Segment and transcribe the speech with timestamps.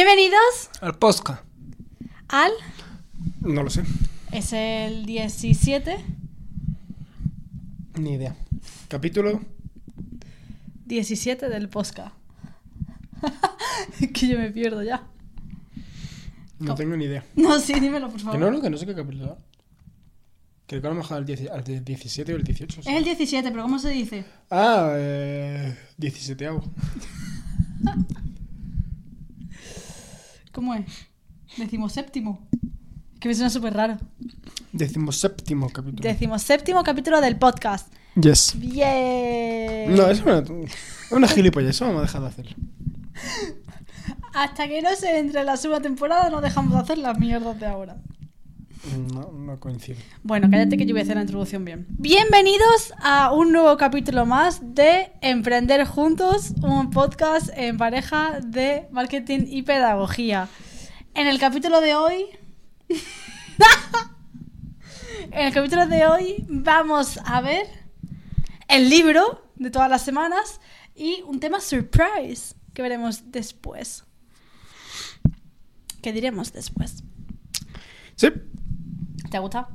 [0.00, 1.42] Bienvenidos Al Posca.
[2.28, 2.52] al.
[3.40, 3.82] No lo sé.
[4.30, 5.96] Es el 17.
[7.98, 8.36] Ni idea.
[8.86, 9.40] Capítulo.
[10.86, 12.12] 17 del Posca.
[14.00, 15.02] es que yo me pierdo ya.
[16.60, 16.74] No ¿Cómo?
[16.76, 17.24] tengo ni idea.
[17.34, 18.38] No, sí, dímelo, por Que favor.
[18.38, 19.36] no, no, que no sé qué capítulo.
[20.68, 22.82] Creo que a lo mejor al, 10 al de 17 o el 18.
[22.82, 22.88] sí.
[22.88, 24.24] Es el 17, pero ¿cómo se dice?
[24.48, 26.62] Ah, eh, 17 hago.
[30.58, 30.86] ¿Cómo es?
[31.56, 32.48] Decimoséptimo.
[33.14, 33.96] Es que me suena súper raro.
[34.72, 36.02] Decimoséptimo capítulo.
[36.02, 37.94] Decimoséptimo capítulo del podcast.
[38.20, 38.54] yes.
[38.58, 39.94] Bien.
[39.94, 41.76] No, es una, es una gilipollas.
[41.76, 42.56] Eso vamos a dejar de hacerlo.
[44.34, 47.66] Hasta que no se entre la segunda temporada no dejamos de hacer las mierdas de
[47.66, 47.96] ahora.
[48.96, 49.98] No, no coincide.
[50.22, 51.86] Bueno, cállate que yo voy a hacer la introducción bien.
[51.90, 59.40] Bienvenidos a un nuevo capítulo más de Emprender Juntos, un podcast en pareja de marketing
[59.46, 60.48] y pedagogía.
[61.14, 62.26] En el capítulo de hoy...
[65.32, 67.66] en el capítulo de hoy vamos a ver
[68.68, 70.60] el libro de todas las semanas
[70.94, 74.04] y un tema surprise que veremos después.
[76.00, 77.02] Que diremos después.
[78.16, 78.28] Sí.
[79.30, 79.68] ¿Te ha gustado?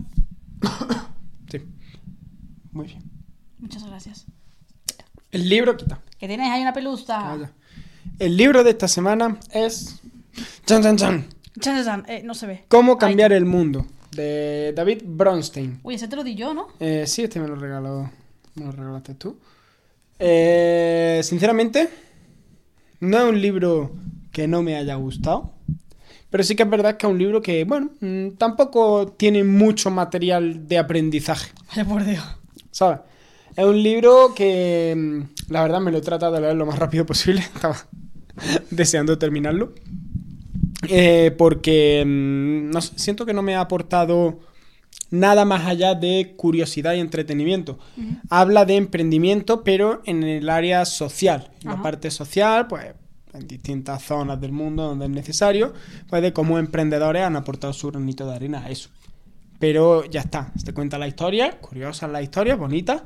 [1.49, 1.59] Sí.
[2.71, 3.03] Muy bien.
[3.59, 4.25] Muchas gracias.
[5.29, 5.99] El libro, quita.
[6.17, 7.19] Que tienes ahí una pelusa.
[7.19, 7.51] Calla.
[8.17, 9.99] El libro de esta semana es.
[10.65, 11.27] Chan, chan, chan.
[11.59, 12.05] Chan, chan, chan.
[12.07, 12.65] Eh, no se ve.
[12.69, 13.85] ¿Cómo cambiar el mundo?
[14.11, 15.79] De David Bronstein.
[15.83, 16.67] Uy, ese te lo di yo, ¿no?
[16.79, 18.09] Eh, sí, este me lo regaló.
[18.55, 19.37] Me lo regalaste tú.
[20.17, 21.89] Eh, sinceramente,
[22.99, 23.95] no es un libro
[24.31, 25.52] que no me haya gustado.
[26.33, 29.91] Pero sí que es verdad que es un libro que, bueno, mm, tampoco tiene mucho
[29.91, 31.51] material de aprendizaje.
[31.69, 32.23] Ay, por Dios.
[32.71, 33.01] ¿Sabes?
[33.55, 36.79] Es un libro que, mm, la verdad, me lo he tratado de leer lo más
[36.79, 37.41] rápido posible.
[37.55, 37.77] Estaba
[38.71, 39.73] deseando terminarlo.
[40.89, 44.39] Eh, porque, mm, no siento que no me ha aportado
[45.11, 47.77] nada más allá de curiosidad y entretenimiento.
[48.31, 51.51] Habla de emprendimiento, pero en el área social.
[51.61, 52.85] En la parte social, pues
[53.33, 55.73] en distintas zonas del mundo donde es necesario,
[56.09, 58.89] pues de cómo emprendedores han aportado su granito de arena a eso.
[59.59, 63.05] Pero ya está, te cuenta la historia, curiosa la historia, bonita,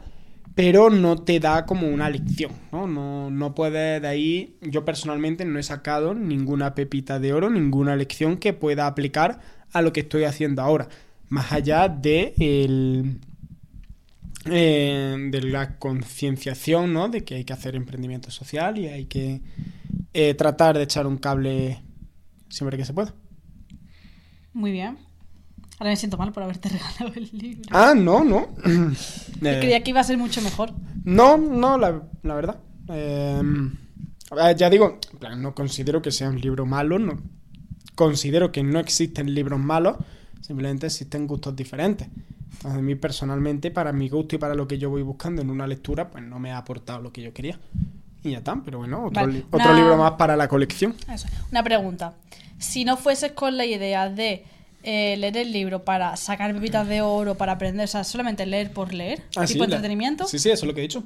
[0.56, 2.88] pero no te da como una lección, ¿no?
[2.88, 7.96] No, no puedes de ahí, yo personalmente no he sacado ninguna pepita de oro, ninguna
[7.96, 9.40] lección que pueda aplicar
[9.72, 10.90] a lo que estoy haciendo ahora,
[11.30, 13.20] más allá de el,
[14.46, 17.10] eh, de la concienciación, ¿no?
[17.10, 19.42] De que hay que hacer emprendimiento social y hay que
[20.14, 21.82] eh, tratar de echar un cable
[22.50, 23.14] siempre que se pueda.
[24.54, 24.98] Muy bien.
[25.80, 27.70] Ahora me siento mal por haberte regalado el libro.
[27.72, 28.48] Ah, no, no.
[28.66, 28.92] Yo
[29.52, 30.74] Eh, creía que iba a ser mucho mejor.
[31.04, 32.60] No, no, la, la verdad.
[32.90, 33.42] Eh,
[34.36, 35.00] ver, ya digo,
[35.38, 37.22] no considero que sea un libro malo, no.
[37.94, 39.98] Considero que no existen libros malos,
[40.42, 42.08] simplemente existen gustos diferentes.
[42.64, 45.68] A mí personalmente, para mi gusto y para lo que yo voy buscando en una
[45.68, 47.60] lectura, pues no me ha aportado lo que yo quería.
[48.24, 50.96] Y ya está, pero bueno, otro, Vale, li- otro una- libro más para la colección.
[51.12, 51.28] Eso.
[51.52, 52.14] Una pregunta.
[52.58, 54.44] Si no fueses con la idea de
[54.84, 58.72] eh, leer el libro para sacar pepitas de oro, para aprender, o sea, solamente leer
[58.72, 61.04] por leer, Ah, tipo sí, la- entretenimiento, Sí, sí, eso es lo que he dicho.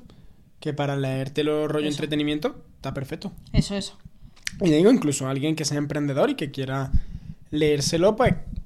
[0.60, 1.96] Que para leértelo rollo Eso.
[1.96, 3.32] entretenimiento, está perfecto.
[3.54, 3.98] eso, eso.
[4.62, 6.92] Y digo, incluso alguien que sea emprendedor y que quiera
[7.50, 8.61] leérselo, pues es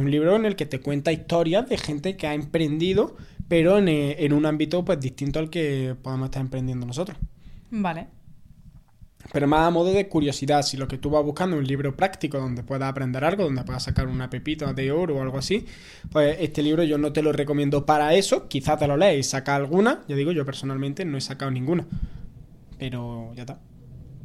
[0.00, 3.16] un libro en el que te cuenta historias de gente que ha emprendido,
[3.48, 7.18] pero en, eh, en un ámbito pues distinto al que podemos estar emprendiendo nosotros.
[7.70, 8.08] Vale.
[9.32, 11.96] Pero más a modo de curiosidad, si lo que tú vas buscando es un libro
[11.96, 15.66] práctico donde puedas aprender algo, donde puedas sacar una pepita de oro o algo así,
[16.10, 19.30] pues este libro yo no te lo recomiendo para eso, quizás te lo lees y
[19.30, 21.86] saca alguna, ya digo, yo personalmente no he sacado ninguna,
[22.78, 23.60] pero ya está.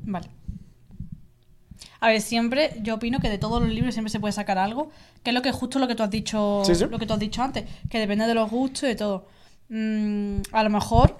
[0.03, 0.36] Vale.
[1.99, 4.91] A ver, siempre yo opino que de todos los libros siempre se puede sacar algo,
[5.23, 6.85] que es lo que justo lo que tú has dicho, Sí, sí.
[6.89, 9.25] lo que tú has dicho antes, que depende de los gustos y de todo.
[9.69, 11.17] Mm, a lo mejor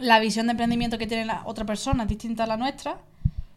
[0.00, 2.98] la visión de emprendimiento que tiene la otra persona es distinta a la nuestra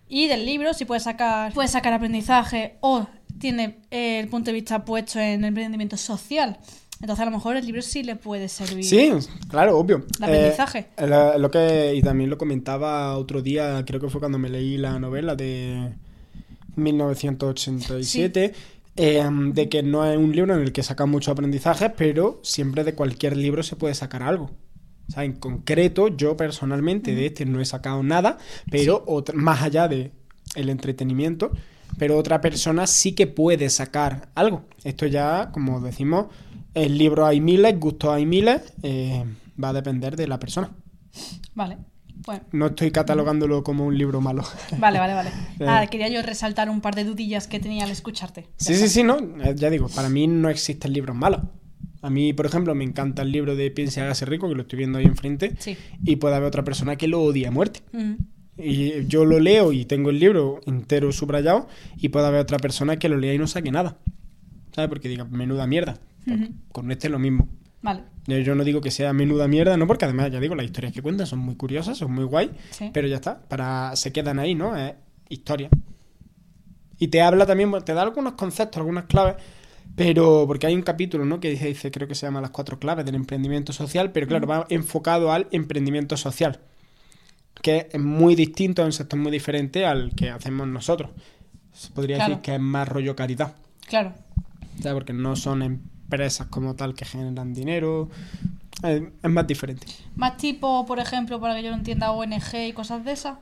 [0.09, 3.06] y del libro si puede sacar puede sacar aprendizaje o
[3.39, 6.57] tiene eh, el punto de vista puesto en el emprendimiento social.
[7.01, 8.86] Entonces a lo mejor el libro sí le puede servir.
[8.86, 9.12] Sí,
[9.50, 10.06] claro, obvio.
[10.19, 10.88] De aprendizaje.
[10.95, 11.07] Eh,
[11.38, 14.97] lo que, y también lo comentaba otro día, creo que fue cuando me leí la
[15.00, 15.94] novela de
[16.75, 18.53] 1987,
[18.95, 22.83] eh, de que no es un libro en el que saca mucho aprendizaje, pero siempre
[22.83, 24.51] de cualquier libro se puede sacar algo.
[25.09, 28.37] O sea, en concreto, yo personalmente de este no he sacado nada,
[28.71, 30.11] pero otra- más allá de
[30.55, 31.51] el entretenimiento,
[31.97, 34.65] pero otra persona sí que puede sacar algo.
[34.83, 36.27] Esto ya, como decimos,
[36.73, 39.25] el libro hay miles, gustos hay miles, eh,
[39.61, 40.71] va a depender de la persona.
[41.53, 41.77] Vale.
[42.25, 44.43] Bueno, No estoy catalogándolo como un libro malo.
[44.77, 45.29] vale, vale, vale.
[45.29, 45.65] Eh.
[45.65, 48.47] Nada, quería yo resaltar un par de dudillas que tenía al escucharte.
[48.57, 49.17] Sí, sí, sí, no.
[49.43, 51.41] Eh, Ya digo, para mí no existen libros malos.
[52.01, 54.63] A mí, por ejemplo, me encanta el libro de Piensa y hágase rico, que lo
[54.63, 55.53] estoy viendo ahí enfrente.
[55.59, 55.77] Sí.
[56.03, 57.81] Y puede haber otra persona que lo odie a muerte.
[57.93, 58.17] Ujú.
[58.57, 61.67] Y yo lo leo y tengo el libro entero subrayado.
[61.97, 63.97] Y puede haber otra persona que lo lea y no saque nada.
[64.73, 64.89] ¿Sabes?
[64.89, 65.97] Porque diga, menuda mierda.
[66.71, 67.47] Con este es lo mismo.
[67.83, 68.01] Vale.
[68.25, 70.94] Yo yo no digo que sea menuda mierda, no, porque además, ya digo, las historias
[70.94, 72.50] que cuentan son muy curiosas, son muy guay.
[72.71, 72.89] Sí.
[72.94, 74.75] Pero ya está, para se quedan ahí, ¿no?
[74.75, 74.94] Es
[75.30, 75.69] historia.
[76.97, 79.35] Y te habla también, te da algunos conceptos, algunas claves,
[79.95, 81.39] pero porque hay un capítulo, ¿no?
[81.41, 84.47] Que dice, dice, creo que se llama Las cuatro claves del emprendimiento social, pero claro,
[84.47, 86.62] va enfocado al emprendimiento social,
[87.62, 91.12] que es muy distinto, es un sector muy diferente al que hacemos nosotros.
[91.74, 92.30] Se podría Claro.
[92.30, 93.56] decir que es más rollo caridad,
[93.88, 94.13] Claro.
[94.80, 94.94] ¿sabes?
[94.94, 98.09] Porque no son empresas como tal que generan dinero,
[98.83, 99.88] es, es más diferente.
[100.15, 103.38] Más tipo, por ejemplo, para que yo lo entienda, ONG y cosas de esas.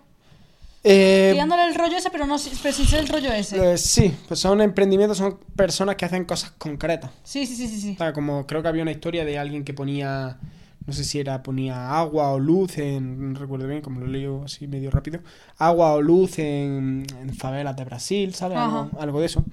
[0.83, 3.73] Eh, Tirándole el rollo ese, pero, no, pero sin ser el rollo ese.
[3.73, 7.11] Eh, sí, pues son emprendimientos, son personas que hacen cosas concretas.
[7.23, 7.79] Sí, sí, sí, sí.
[7.79, 7.91] sí.
[7.93, 10.39] O sea, como creo que había una historia de alguien que ponía,
[10.87, 14.43] no sé si era, ponía agua o luz en, no recuerdo bien, como lo leo
[14.45, 15.19] así medio rápido,
[15.59, 18.57] agua o luz en, en favelas de Brasil, ¿sabes?
[18.57, 19.43] Algo, algo de eso.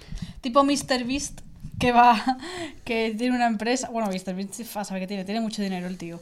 [0.41, 1.05] Tipo Mr.
[1.07, 1.43] Beast,
[1.79, 2.39] que va,
[2.85, 3.89] que tiene una empresa.
[3.91, 4.65] Bueno, Mr.
[4.65, 6.21] Fa- sabe que tiene, tiene mucho dinero el tío.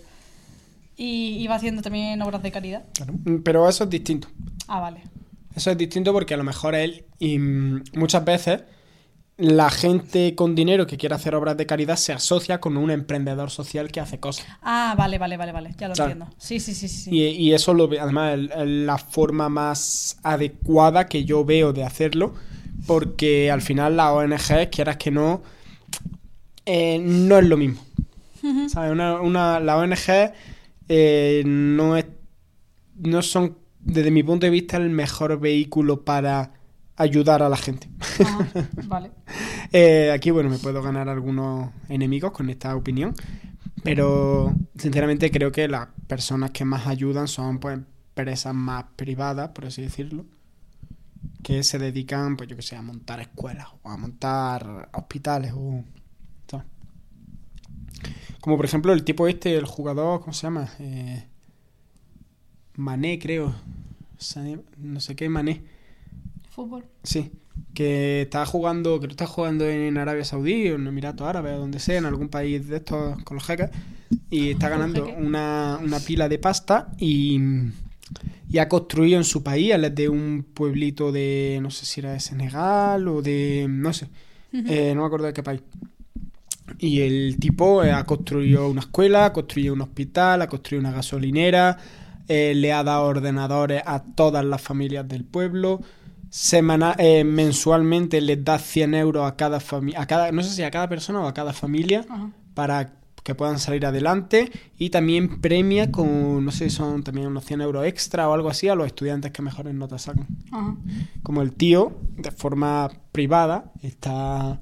[0.96, 2.84] Y, y va haciendo también obras de caridad.
[2.94, 3.12] Claro.
[3.24, 4.28] Mm, Pero eso es distinto.
[4.66, 5.02] Ah, vale.
[5.54, 8.62] Eso es distinto porque a lo mejor él, y mm, muchas veces,
[9.38, 13.50] la gente con dinero que quiere hacer obras de caridad se asocia con un emprendedor
[13.50, 14.46] social que hace cosas.
[14.62, 15.74] Ah, vale, vale, vale, vale.
[15.78, 16.12] Ya lo Claro.
[16.12, 16.34] entiendo.
[16.38, 17.10] Sí, sí, sí, sí.
[17.10, 22.34] Y, y eso lo además es la forma más adecuada que yo veo de hacerlo,
[22.86, 25.42] porque al final la ONG, quieras que no,
[26.64, 27.80] eh, no es lo mismo.
[28.42, 28.68] Ujú.
[28.68, 28.92] ¿Sabes?
[28.92, 30.32] Una, una- la ONG
[30.88, 32.06] eh, no es,
[32.98, 36.52] no son, desde mi punto de vista, el mejor vehículo para
[36.96, 37.88] ayudar a la gente.
[38.24, 38.48] Ajá,
[38.86, 39.10] vale.
[39.72, 43.14] Eh, aquí, bueno, me puedo ganar algunos enemigos con esta opinión,
[43.82, 47.78] pero sinceramente creo que las personas que más ayudan son pues
[48.16, 50.24] empresas más privadas, por así decirlo,
[51.46, 55.84] que se dedican, pues yo que sé, a montar escuelas o a montar hospitales o...
[56.50, 56.66] ¿sabes?
[58.40, 60.68] Como por ejemplo el tipo este, el jugador, ¿cómo se llama?
[60.80, 61.24] Eh,
[62.74, 63.54] Mané, creo.
[64.76, 65.62] No sé qué, Mané.
[66.50, 66.84] Fútbol.
[67.04, 67.30] Sí,
[67.74, 71.78] que está jugando, que está jugando en Arabia Saudí o en Emiratos Árabes o donde
[71.78, 73.70] sea, en algún país de estos con los jeques,
[74.30, 77.38] y está ¿Con ganando una, una pila de pasta y,
[78.48, 82.00] y ha construido en su país, él es de un pueblito de, no sé si
[82.00, 84.08] era de Senegal o de, no sé,
[84.52, 85.62] eh, no me acuerdo de qué país.
[86.78, 90.92] Y el tipo eh, ha construido una escuela, ha construido un hospital, ha construido una
[90.92, 91.78] gasolinera,
[92.28, 95.80] eh, le ha dado ordenadores a todas las familias del pueblo.
[96.28, 100.70] Semana, mensualmente les da 100 euros a cada familia, a cada, no sé si a
[100.70, 102.04] cada persona o a cada familia
[102.52, 102.92] para
[103.26, 107.84] que puedan salir adelante y también premia con, no sé, son también unos 100 euros
[107.84, 110.76] extra o algo así a los estudiantes que mejores notas sacan Ajá.
[111.24, 114.60] como el tío, de forma privada, está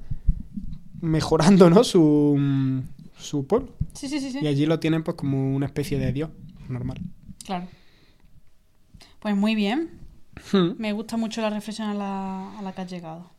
[0.99, 1.83] mejorando, ¿no?
[1.83, 2.81] Su,
[3.19, 3.71] su pueblo.
[3.93, 4.39] Sí, sí, sí, sí.
[4.41, 6.31] Y allí lo tienen pues como una especie de dios,
[6.67, 6.99] normal.
[7.45, 7.67] Claro.
[9.19, 9.91] Pues muy bien.
[10.51, 10.71] Hmm.
[10.79, 13.29] Me gusta mucho la reflexión a la, a la que has llegado.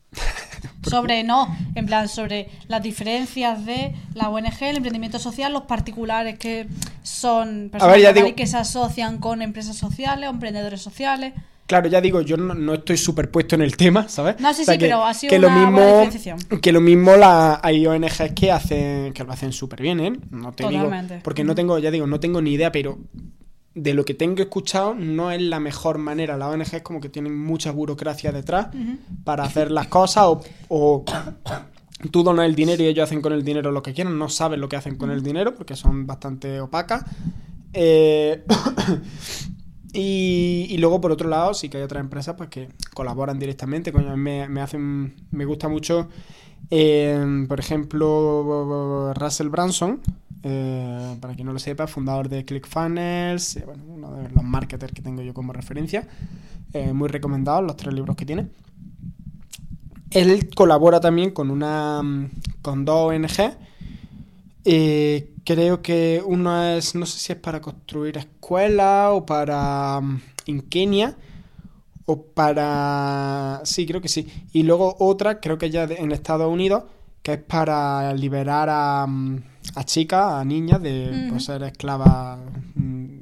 [0.89, 6.39] Sobre, no, en plan, sobre las diferencias de la ONG, el emprendimiento social, los particulares
[6.39, 6.67] que
[7.03, 11.33] son personas ver, digo- que se asocian con empresas sociales o emprendedores sociales.
[11.65, 14.39] Claro, ya digo, yo no, no estoy superpuesto en el tema, ¿sabes?
[14.39, 16.61] No, sí, sí, pero ha sido que lo una buena mismo, diferenciación.
[16.61, 20.13] Que lo mismo la, hay ONGs que hacen, que lo hacen súper bien, ¿eh?
[20.31, 21.15] No te Totalmente.
[21.15, 22.97] digo, porque no tengo, ya digo, no tengo ni idea, pero
[23.77, 26.35] de lo que tengo escuchado no es la mejor manera.
[26.35, 28.69] Las ONGs como que tienen mucha burocracia detrás
[29.23, 31.05] para hacer las cosas o, o
[32.11, 34.59] tú donas el dinero y ellos hacen con el dinero lo que quieran, no saben
[34.59, 37.05] lo que hacen con el dinero porque son bastante opacas.
[37.73, 38.43] Eh,
[39.93, 43.93] y, y luego por otro lado sí que hay otras empresas pues que colaboran directamente,
[43.93, 46.09] coño, me, me hacen, me gusta mucho,
[46.71, 50.01] eh, por ejemplo, Russell Branson,
[50.43, 55.01] eh, para quien no lo sepa, fundador de ClickFunnels, eh, uno de los marketers que
[55.01, 56.07] tengo yo como referencia,
[56.73, 58.47] eh, muy recomendados los tres libros que tiene.
[60.11, 62.29] Él colabora también con una mm,
[62.61, 63.57] con dos ONG.
[65.47, 70.61] Creo que uno es, no sé si es para construir escuelas o para mm, en
[70.61, 71.15] Kenia
[72.05, 74.27] o para sí, creo que sí.
[74.53, 76.83] Y luego otra, creo que ya en Estados Unidos,
[77.21, 79.41] que es para liberar a, mm,
[79.75, 82.39] a chicas, a niñas de pues, ser esclavas,
[82.75, 83.19] mm,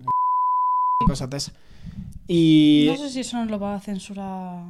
[1.05, 1.53] cosas de esas.
[2.27, 2.87] Y...
[2.89, 4.65] No sé si eso no lo va a censurar.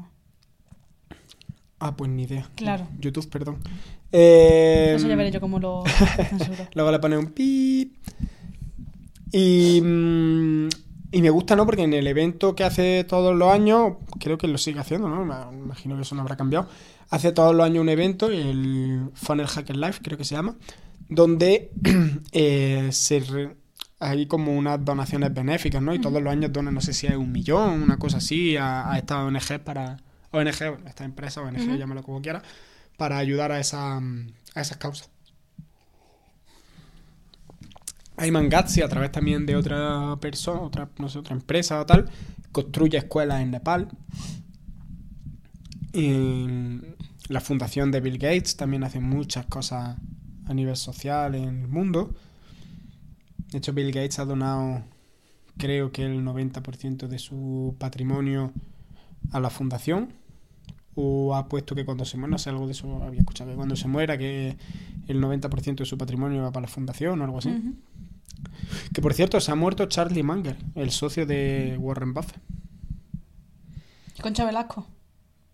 [1.79, 2.49] Ah, pues ni idea.
[2.55, 2.87] Claro.
[2.99, 3.57] YouTube, perdón.
[4.11, 5.83] Eh, Eso ya veré yo cómo lo
[6.29, 6.67] censuro.
[6.73, 7.93] Luego le pone un pip.
[9.31, 10.69] Y, mm,
[11.11, 11.65] y me gusta, ¿no?
[11.65, 15.25] Porque en el evento que hace todos los años, creo que lo sigue haciendo, ¿no?
[15.25, 16.67] Me imagino que eso no habrá cambiado.
[17.09, 20.55] Hace todos los años un evento, el Funnel Hacker Life, creo que se llama,
[21.09, 21.71] donde
[22.31, 23.55] eh, se re-
[23.99, 25.93] hay como unas donaciones benéficas, ¿no?
[25.93, 28.91] Y todos los años donan, no sé si es un millón, una cosa así, a,
[28.91, 29.97] a estas ONG para.
[30.31, 31.75] ONG, bueno, esta empresa, ONG, Ujú.
[31.77, 32.41] llámalo como quiera,
[32.97, 35.09] para ayudar a, esa, a esas causas.
[38.17, 42.09] Ayman Gatsi, a través también de otra persona, otra, no sé, otra empresa o tal,
[42.51, 43.89] construye escuelas en Nepal.
[45.93, 46.47] Y
[47.29, 49.97] la fundación de Bill Gates también hace muchas cosas
[50.47, 52.13] a nivel social en el mundo.
[53.51, 54.83] De hecho, Bill Gates ha donado,
[55.57, 58.51] creo que el 90% de su patrimonio
[59.31, 60.13] a la fundación.
[60.97, 63.57] O ha puesto que cuando se muera, no sé, algo de eso había escuchado, que
[63.57, 64.57] cuando se muera, que
[65.07, 67.75] el 90% de su patrimonio va para la fundación o algo así.
[68.93, 72.39] Que por cierto, se ha muerto Charlie Munger, el socio de Warren Buffett.
[74.21, 74.87] Concha Velasco.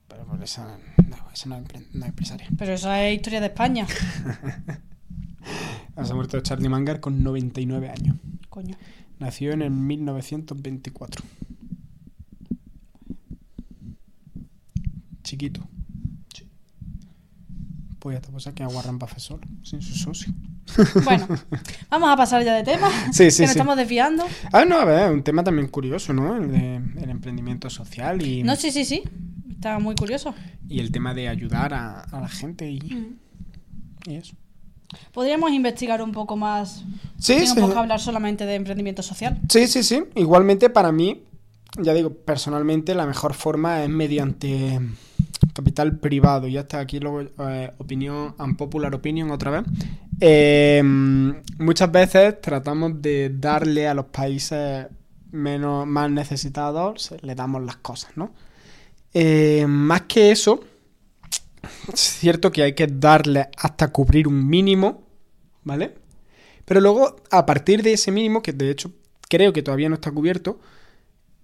[0.08, 0.78] Pero por esa,
[1.34, 2.48] esa no es, no es empresaria.
[2.58, 3.88] Pero esa es historia de España.
[6.04, 8.18] Se ha muerto Charlie Munger con 99 años.
[8.50, 8.76] Coño.
[9.20, 11.24] Nació en el 1924.
[15.24, 15.68] Chiquito.
[18.00, 20.34] Pues ya está, pues que a Warren Buffett solo, sin su socio.
[21.04, 21.28] Bueno,
[21.90, 22.90] vamos a pasar ya de tema.
[23.12, 24.26] Sí, sí, que nos estamos desviando.
[24.52, 26.36] Ah, no, a ver, un tema también curioso, ¿no?
[26.38, 29.04] El de el emprendimiento social y, No, sí, sí, sí.
[29.52, 30.34] Está muy curioso.
[30.68, 33.16] y el tema de ayudar a, a la gente y,
[34.08, 34.36] y eso.
[35.14, 36.84] Podríamos investigar un poco más.
[37.18, 37.60] Sí, sí.
[37.60, 39.40] poco hablar solamente de emprendimiento social.
[39.50, 40.04] Sí, sí, sí.
[40.16, 41.24] Igualmente para mí,
[41.82, 44.80] ya digo, personalmente la mejor forma es mediante
[45.54, 46.48] capital privado.
[46.48, 49.64] Y hasta aquí luego eh, opinión, unpopular opinion otra vez.
[50.24, 50.84] Eh,
[51.58, 54.86] muchas veces tratamos de darle a los países
[55.32, 58.32] menos más necesitados, le damos las cosas, ¿no?
[59.16, 60.64] Eh, más que eso,
[61.92, 65.08] es cierto que hay que darle hasta cubrir un mínimo,
[65.64, 65.96] ¿vale?
[66.66, 68.92] Pero luego, a partir de ese mínimo, que de hecho
[69.28, 70.60] creo que todavía no está cubierto,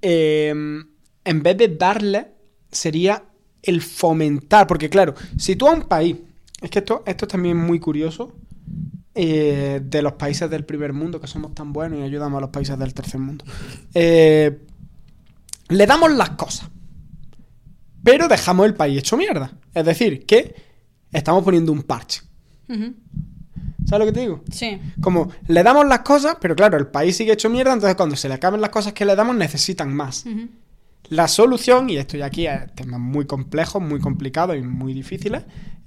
[0.04, 2.28] eh, en vez de darle,
[2.72, 3.24] sería
[3.64, 4.68] el fomentar.
[4.68, 6.18] Porque claro, si tú a un país,
[6.62, 8.34] es que esto, esto es también muy curioso,
[9.18, 12.50] eh, de los países del primer mundo, que somos tan buenos y ayudamos a los
[12.52, 13.44] países del tercer mundo.
[13.94, 14.60] Eh,
[15.70, 16.70] le damos las cosas,
[18.04, 19.52] pero dejamos el país hecho mierda.
[19.74, 20.56] Es decir, que
[21.12, 22.22] estamos poniendo un parche.
[22.68, 24.44] ¿Sabes lo que te digo?
[24.52, 24.80] Sí.
[25.02, 28.28] Como le damos las cosas, pero claro, el país sigue hecho mierda, entonces cuando se
[28.28, 30.26] le acaben las cosas que le damos, necesitan más.
[31.10, 35.44] La solución, y esto ya aquí es temas muy complejos, muy complicados y muy difíciles,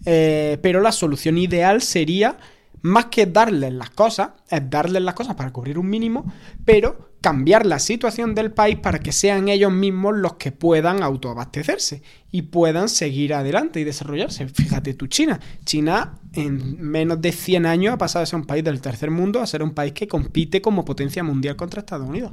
[0.06, 2.38] eh, pero la solución ideal sería,
[2.82, 6.24] más que darles las cosas, es darles las cosas para cubrir un mínimo,
[6.64, 12.02] pero cambiar la situación del país para que sean ellos mismos los que puedan autoabastecerse
[12.30, 14.48] y puedan seguir adelante y desarrollarse.
[14.48, 15.38] Fíjate tú, China.
[15.64, 19.40] China en menos de 100 años ha pasado de ser un país del tercer mundo
[19.40, 22.32] a ser un país que compite como potencia mundial contra Estados Unidos.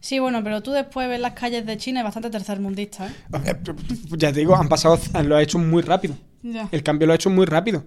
[0.00, 3.12] Sí, bueno, pero tú después ves las calles de China y bastante tercermundista, ¿eh?
[4.16, 6.14] Ya te digo, han pasado, lo ha hecho muy rápido.
[6.42, 6.68] Ya.
[6.70, 7.84] El cambio lo ha hecho muy rápido.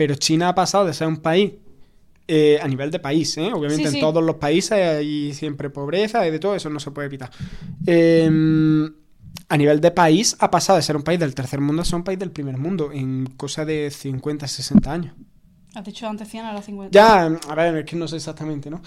[0.00, 1.52] Pero China ha pasado de ser un país,
[2.26, 3.50] eh, a nivel de país, ¿eh?
[3.52, 4.00] obviamente Sí, en sí.
[4.00, 7.28] todos los países hay siempre pobreza y de todo eso no se puede evitar.
[7.86, 8.30] Eh,
[9.50, 11.96] a nivel de país ha pasado de ser un país del tercer mundo a ser
[11.96, 15.14] un país del primer mundo en cosa de 50, 60 años.
[15.74, 16.90] Has dicho antes 100, ahora 50.
[16.92, 18.80] Ya, a ver, es que no sé exactamente, ¿no?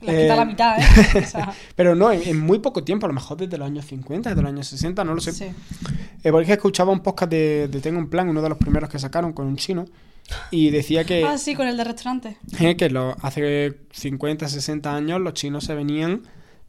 [0.00, 0.84] Quitado Eh, la mitad, ¿eh?
[1.24, 3.84] O sea, Pero no, en, en muy poco tiempo, a lo mejor desde los años
[3.86, 5.32] 50, desde los años 60, no lo sé.
[5.32, 5.44] sí.
[6.24, 8.98] Eh, porque escuchaba un podcast de, de Tengo un Plan, uno de los primeros que
[8.98, 9.84] sacaron con un chino,
[10.50, 12.36] y decía que, Ah, sí, con el de restaurante.
[12.60, 16.22] eh, que lo- hace 50, 60 años los chinos se venían,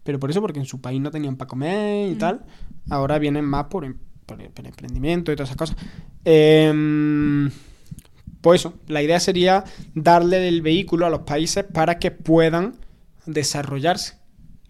[0.04, 2.18] pero por eso, porque en su país no tenían para comer y Mm.
[2.20, 2.46] tal,
[2.89, 5.78] ahora vienen más por, em- por, por emprendimiento y todas esas cosas.
[6.25, 7.50] Em,
[8.42, 9.63] pues eso, la idea sería
[9.96, 12.75] darle el vehículo a los países para que puedan
[13.25, 14.16] desarrollarse.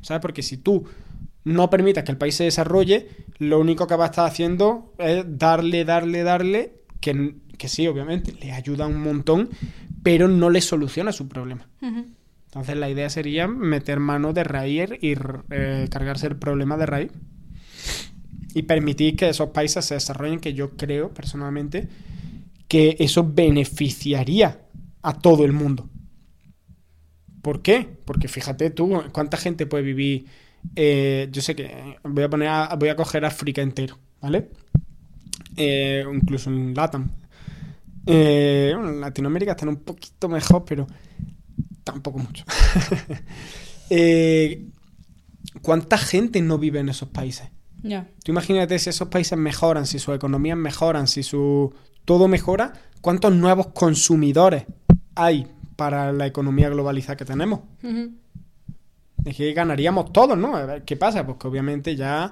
[0.01, 0.21] ¿Sabes?
[0.21, 0.85] Porque si tú
[1.43, 5.23] no permitas que el país se desarrolle, lo único que va a estar haciendo es
[5.27, 9.49] darle, darle, darle, que, que sí, obviamente, le ayuda un montón,
[10.01, 11.67] pero no le soluciona su problema.
[12.45, 15.13] Entonces la idea sería meter mano de raíz y
[15.51, 17.11] eh, cargarse el problema de raíz
[18.55, 21.87] y permitir que esos países se desarrollen, que yo creo personalmente
[22.67, 24.61] que eso beneficiaría
[25.03, 25.87] a todo el mundo.
[27.43, 27.87] ¿Por qué?
[28.05, 30.25] Porque fíjate tú, ¿cuánta gente puede vivir
[30.75, 34.49] eh, yo sé que voy a poner a- voy a coger África entero, ¿vale?
[35.55, 37.09] Eh, incluso en LATAM.
[38.11, 40.87] Eh, bueno, en Latinoamérica están un poquito mejor, pero
[41.83, 42.43] tampoco mucho.
[43.91, 44.67] Eh,
[45.63, 47.49] ¿Cuánta gente no vive en esos países?
[47.81, 48.07] Ya.
[48.23, 51.73] Tú imagínate si esos países mejoran, si sus economías mejoran, si su
[52.05, 54.65] todo mejora, ¿cuántos nuevos consumidores
[55.15, 57.61] hay para la economía globalizada que tenemos?
[59.25, 60.55] Es que ganaríamos todos, ¿no?
[60.55, 61.25] A ver, ¿Qué pasa?
[61.25, 62.31] Pues que obviamente ya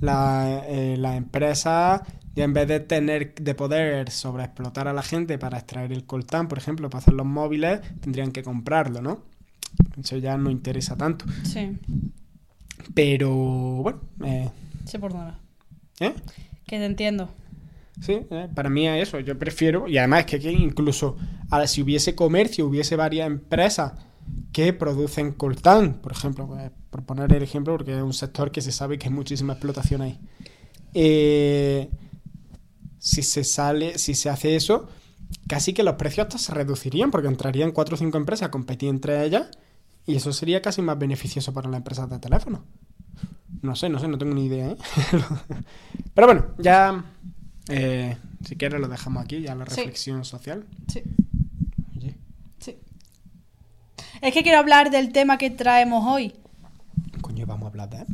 [0.00, 2.00] la, eh, las empresas,
[2.34, 6.48] ya en vez de tener, de poder sobreexplotar a la gente para extraer el coltán,
[6.48, 9.22] por ejemplo, para hacer los móviles, tendrían que comprarlo, ¿no?
[10.00, 11.24] Eso ya no interesa tanto.
[11.44, 11.78] Sí.
[12.94, 14.50] Pero, bueno, eh,
[14.84, 15.40] Sé por dónde va.
[16.00, 16.14] ¿eh?
[16.66, 17.30] Que te entiendo.
[18.00, 19.20] Sí, eh, para mí es eso.
[19.20, 21.16] Yo prefiero, y además es que aquí incluso
[21.50, 23.92] ahora, si hubiese comercio, hubiese varias empresas
[24.52, 28.60] que producen coltán, por ejemplo, pues, por poner el ejemplo, porque es un sector que
[28.60, 30.18] se sabe que hay muchísima explotación ahí.
[30.94, 31.88] Eh,
[33.04, 34.88] si se sale, si se hace eso,
[35.46, 38.88] casi que los precios hasta se reducirían, porque entrarían cuatro o cinco empresas a competir
[38.88, 39.48] entre ellas,
[40.06, 42.64] y eso sería casi más beneficioso para las empresas de teléfono.
[43.60, 44.76] No sé, no sé, no tengo ni idea, ¿eh?
[46.14, 47.04] Pero bueno, ya.
[47.68, 49.76] eh, si quieres lo dejamos aquí, ya la Sí.
[49.76, 50.64] reflexión social.
[50.88, 51.02] Sí.
[51.96, 52.16] Oye,
[52.58, 52.76] Sí.
[54.22, 56.34] Es que quiero hablar del tema que traemos hoy.
[57.20, 58.06] coño, vamos a hablar de él.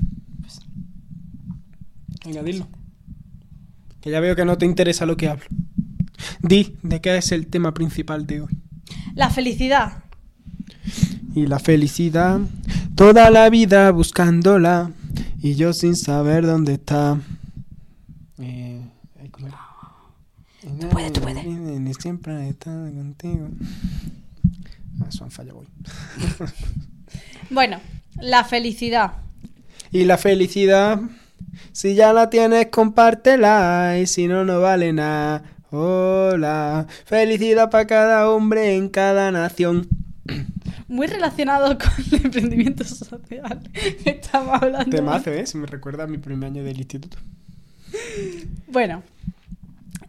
[2.24, 2.66] Venga, dilo.
[4.00, 5.44] Que ya veo que no te interesa lo que hablo.
[6.40, 8.56] Di, ¿de qué es el tema principal de hoy?
[9.14, 10.04] La felicidad.
[11.34, 12.40] Y la felicidad,
[12.94, 14.90] toda la vida buscándola,
[15.40, 17.18] y yo sin saber dónde está.
[18.38, 18.80] Eh.
[20.78, 21.42] Tú puedes, tú puedes.
[21.98, 23.48] Siempre está contigo.
[25.00, 25.66] Ah, eso han fallado hoy.
[27.52, 27.80] Bueno,
[28.20, 29.14] la felicidad.
[29.90, 31.00] Y la felicidad,
[31.72, 33.98] si ya la tienes, compártela.
[34.00, 35.42] Y si no, no vale nada.
[35.72, 39.88] Hola, felicidad para cada hombre en cada nación.
[40.88, 43.60] Muy relacionado con el emprendimiento social.
[44.04, 44.96] Estamos hablando.
[44.96, 45.46] Temazo, ¿eh?
[45.46, 47.18] Se me recuerda a mi primer año del instituto.
[48.66, 49.04] Bueno.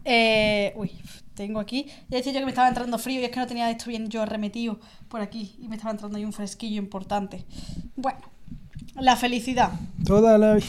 [0.04, 0.90] Eh, uy,
[1.34, 1.86] tengo aquí.
[2.08, 4.08] Ya decía yo que me estaba entrando frío y es que no tenía esto bien
[4.08, 5.54] yo arremetido por aquí.
[5.60, 7.44] Y me estaba entrando ahí un fresquillo importante.
[7.94, 8.20] Bueno,
[8.96, 9.70] la felicidad.
[10.04, 10.66] Toda la vida.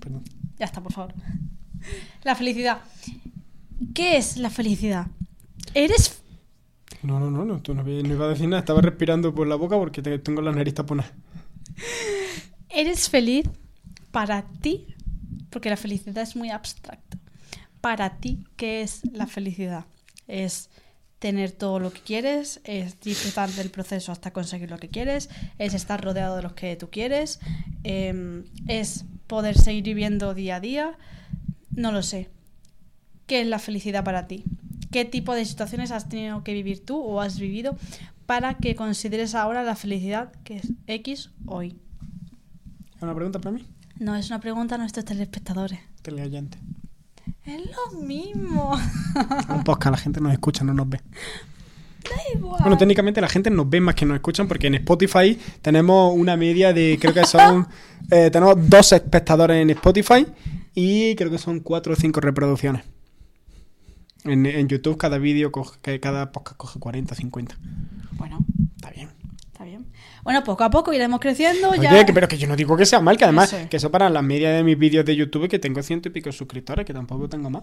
[0.00, 0.24] Perdón.
[0.58, 1.14] Ya está, por favor.
[2.24, 2.80] La felicidad.
[3.94, 5.06] ¿Qué es la felicidad?
[5.74, 6.20] ¿Eres
[7.02, 8.60] No, no, no, no, tú no, no iba a decir nada.
[8.60, 11.12] Estaba respirando por la boca porque te- tengo la nariz taponada.
[12.68, 13.46] ¿Eres feliz
[14.10, 14.86] para ti?
[15.50, 17.18] Porque la felicidad es muy abstracto.
[17.80, 19.84] Para ti, ¿qué es la felicidad?
[20.26, 20.68] Es
[21.18, 25.74] tener todo lo que quieres, es disfrutar del proceso hasta conseguir lo que quieres, es
[25.74, 27.40] estar rodeado de los que tú quieres,
[27.82, 30.98] em, es poder seguir viviendo día a día.
[31.70, 32.28] No lo sé.
[33.26, 34.42] ¿Qué es la felicidad para ti?
[34.90, 37.76] ¿Qué tipo de situaciones has tenido que vivir tú o has vivido
[38.26, 41.78] para que consideres ahora la felicidad que es X hoy?
[42.96, 43.64] ¿Hay una pregunta para mí?
[43.98, 45.78] No, es una pregunta a nuestros telespectadores.
[46.02, 46.58] Teleoyente.
[47.44, 48.76] Es lo mismo.
[49.48, 51.00] Un podcast, la gente nos escucha, no nos ve.
[52.40, 56.36] Bueno, técnicamente la gente nos ve más que nos escuchan porque en Spotify tenemos una
[56.36, 57.66] media de, creo que son,
[58.10, 60.26] eh, tenemos dos espectadores en Spotify
[60.74, 62.82] y creo que son cuatro o cinco reproducciones.
[64.24, 67.58] En, en YouTube cada vídeo, coge, cada podcast coge 40, 50.
[68.12, 68.38] Bueno,
[68.76, 69.10] Está bien.
[69.46, 69.86] está bien.
[70.24, 71.70] Bueno, poco a poco iremos creciendo.
[71.70, 72.04] Oye, ya...
[72.04, 74.10] que- pero que yo no digo que sea mal, que además, Eso que eso para
[74.10, 77.28] las medias de mis vídeos de YouTube, que tengo ciento y pico suscriptores, que tampoco
[77.28, 77.62] tengo más.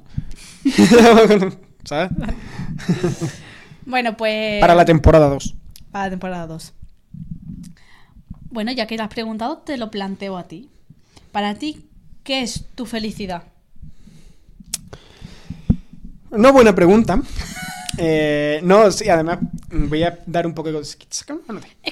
[1.83, 2.09] ¿Sabes?
[3.85, 4.59] Bueno, pues.
[4.61, 5.55] Para la temporada 2.
[5.91, 6.73] Para la temporada 2.
[8.49, 10.69] Bueno, ya que lo has preguntado, te lo planteo a ti.
[11.31, 11.85] Para ti,
[12.23, 13.43] ¿qué es tu felicidad?
[16.31, 17.21] Una buena pregunta.
[17.97, 19.39] Eh, no, sí, además
[19.71, 20.81] voy a dar un poco de...
[20.81, 21.05] Es que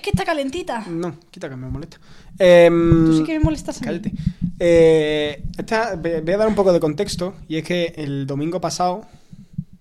[0.09, 0.85] está calentita.
[0.89, 1.97] No, quita que me molesta.
[2.37, 4.01] Em, Tú sí que me molestas a mí.
[4.59, 7.35] Eh, esta- voy a dar un poco de contexto.
[7.47, 9.05] Y es que el domingo pasado.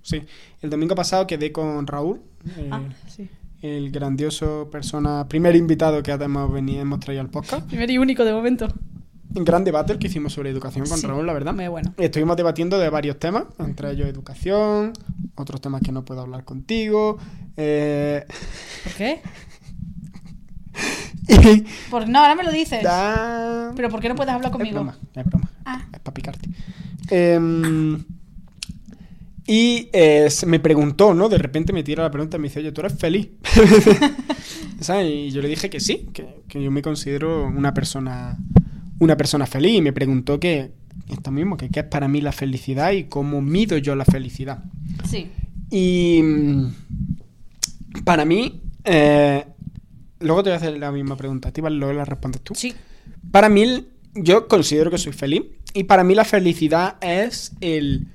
[0.02, 0.22] Sí,
[0.60, 2.20] el domingo pasado quedé con Raúl.
[2.56, 3.28] eh, Ah, sí.
[3.60, 5.28] El grandioso persona.
[5.28, 7.66] Primer invitado que hemos, venido, hemos traído al podcast.
[7.68, 8.66] Primer y único de momento.
[9.34, 11.54] Un gran debate el que hicimos sobre educación con Sí, Raúl, la verdad.
[11.54, 11.94] Muy bueno.
[11.96, 14.92] Estuvimos debatiendo de varios temas, entre ellos educación,
[15.36, 17.18] otros temas que no puedo hablar contigo.
[17.56, 18.26] eh,
[18.84, 19.22] ¿Por qué?
[21.28, 22.82] y- Porque no, ahora me lo dices.
[22.82, 24.74] da- Pero ¿por qué no puedes hablar Es conmigo?
[24.74, 25.48] broma, es broma.
[25.64, 25.82] Ah.
[25.92, 26.48] Es para picarte.
[27.10, 28.04] Em,
[29.46, 31.28] y eh, se me preguntó, ¿no?
[31.28, 33.28] De repente me tira la pregunta y me dice, oye, ¿tú eres feliz?
[34.80, 35.10] ¿Sabes?
[35.10, 38.38] Y yo le dije que sí, que, que yo me considero una persona
[39.02, 40.70] una persona feliz y me preguntó que
[41.08, 44.62] esto mismo, que qué es para mí la felicidad y cómo mido yo la felicidad.
[45.08, 45.28] Sí.
[45.70, 46.66] Y mm,
[48.04, 49.44] para mí, eh,
[50.20, 51.76] luego te voy a hacer la misma pregunta, ¿vale?
[51.76, 52.54] luego la respondes tú.
[52.54, 52.74] Sí.
[53.30, 55.42] Para mí, yo considero que soy feliz
[55.74, 58.06] y para mí la felicidad es el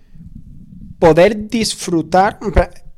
[0.99, 2.39] poder disfrutar.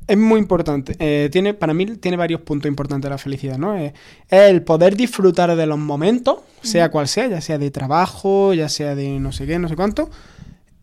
[0.08, 0.96] Es muy importante.
[1.00, 3.78] eh, tiene, para mí tiene varios puntos importantes la felicidad, ¿no?
[3.78, 3.94] Eh,
[4.28, 8.70] Es el poder disfrutar de los momentos, sea cual sea, ya sea de trabajo, ya
[8.70, 10.10] sea de no sé qué, no sé cuánto.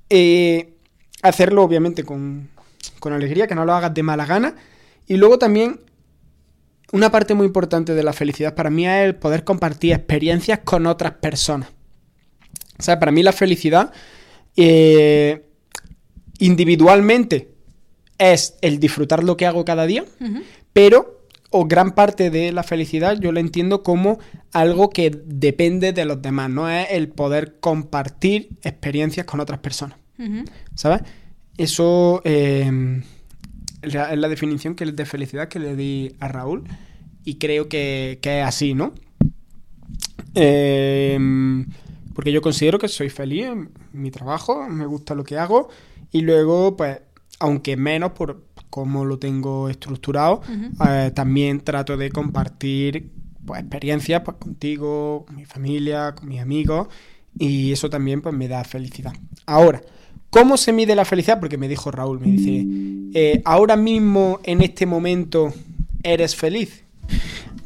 [0.09, 0.75] Eh,
[1.23, 2.51] hacerlo obviamente con,
[3.01, 4.55] con alegría, que no lo hagas de mala gana.
[5.09, 5.81] Y luego también
[6.93, 10.87] una parte muy importante de la felicidad para mí es el poder compartir experiencias con
[10.87, 11.71] otras personas.
[12.79, 13.93] O sea, para mí la felicidad
[14.57, 15.46] eh,
[16.39, 17.49] individualmente
[18.19, 20.05] es el disfrutar lo que hago cada día,
[20.73, 24.19] pero o gran parte de la felicidad yo la entiendo como
[24.53, 29.99] algo que depende de los demás, no es el poder compartir experiencias con otras personas.
[30.75, 31.03] ¿Sabes?
[31.59, 33.03] Eso eh,
[33.83, 36.65] es la es la definición que, de felicidad que le di a Raúl
[37.25, 38.95] y creo que, que es así, ¿no?
[40.35, 41.19] Eh,
[42.15, 45.69] porque yo considero que soy feliz en mi trabajo, me gusta lo que hago
[46.13, 47.01] y luego, pues,
[47.39, 50.43] aunque menos por cómo lo tengo estructurado,
[50.89, 53.11] eh, también trato de compartir
[53.45, 56.89] pues, experiencias pues, contigo, con mi familia, con mis amigos
[57.39, 59.13] y eso también pues, me da felicidad.
[59.47, 59.83] Ahora,
[60.31, 61.39] ¿cómo se mide la felicidad?
[61.41, 62.67] Porque me dijo Raúl, me dice,
[63.15, 65.53] eh, ahora mismo, en este momento,
[66.03, 66.85] ¿eres feliz?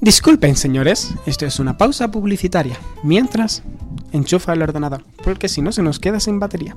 [0.01, 2.79] Disculpen, señores, esto es una pausa publicitaria.
[3.03, 3.63] Mientras,
[4.13, 6.77] enchufa el ordenador, porque si no se nos queda sin batería.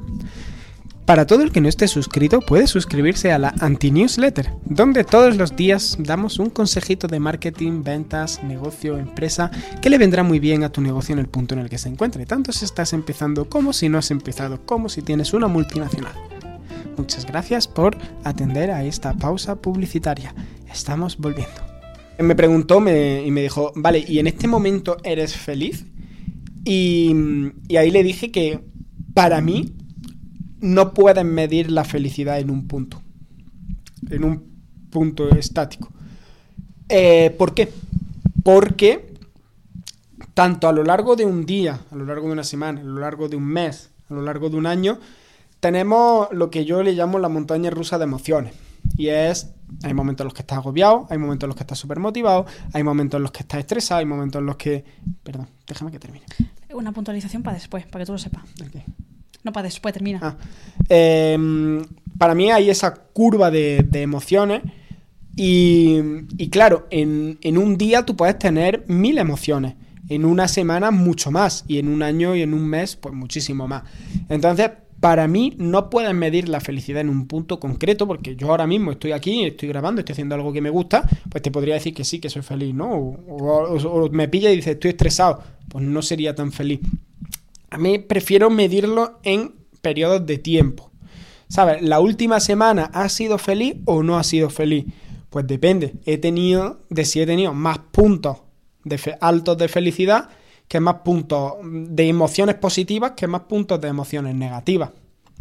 [1.06, 5.54] Para todo el que no esté suscrito, puede suscribirse a la anti-newsletter, donde todos los
[5.54, 10.72] días damos un consejito de marketing, ventas, negocio, empresa, que le vendrá muy bien a
[10.72, 13.74] tu negocio en el punto en el que se encuentre, tanto si estás empezando como
[13.74, 16.14] si no has empezado, como si tienes una multinacional.
[16.96, 20.34] Muchas gracias por atender a esta pausa publicitaria.
[20.72, 21.54] Estamos volviendo.
[22.20, 25.86] Me preguntó me- y me dijo, vale, ¿y en este momento eres feliz?
[26.64, 27.12] Y,
[27.68, 28.64] y ahí le dije que
[29.14, 29.74] para mí
[30.64, 33.02] no puedes medir la felicidad en un punto.
[34.10, 34.44] En un
[34.90, 35.90] punto estático.
[36.88, 37.70] Eh, ¿Por qué?
[38.44, 39.14] Porque
[40.34, 43.02] tanto a lo largo de un día, a lo largo de una semana, a lo
[43.02, 45.00] largo de un mes, a lo largo de un año,
[45.60, 48.54] tenemos lo que yo le llamo la montaña rusa de emociones.
[48.98, 49.50] Y es,
[49.84, 52.46] hay momentos en los que estás agobiado, hay momentos en los que estás súper motivado,
[52.72, 54.86] hay momentos en los que estás estresado, hay momentos en los que...
[55.24, 56.26] Perdón, déjame que termine.
[56.74, 58.44] Una puntualización para después, para que tú lo sepas.
[59.44, 60.20] No para después, termina.
[60.22, 60.38] Ah,
[60.90, 61.84] em,
[62.18, 64.62] para mí hay esa curva de, emociones
[65.36, 65.98] y,
[66.52, 69.76] claro, en, un día tú puedes tener mil emociones,
[70.10, 73.68] en una semana mucho más y en un año y en un mes pues muchísimo
[73.68, 73.84] más.
[74.30, 78.68] Entonces, para mí no puedes medir la felicidad en un punto concreto porque yo ahora
[78.68, 81.94] mismo estoy aquí, estoy grabando, estoy haciendo algo que me gusta, pues te podría decir
[81.94, 82.90] que sí, que soy feliz, ¿no?
[82.90, 86.80] O- o me pilla y dices, estoy estresado, pues no sería tan feliz.
[87.74, 90.92] A mí prefiero medirlo en periodos de tiempo.
[91.48, 91.82] ¿Sabes?
[91.82, 94.86] ¿La última semana ha sido feliz o no ha sido feliz?
[95.32, 95.96] Pues depende.
[96.06, 98.38] He tenido, de si he tenido más puntos
[98.84, 100.30] de altos de felicidad
[100.68, 104.92] que más puntos de emociones positivas que más puntos de emociones negativas.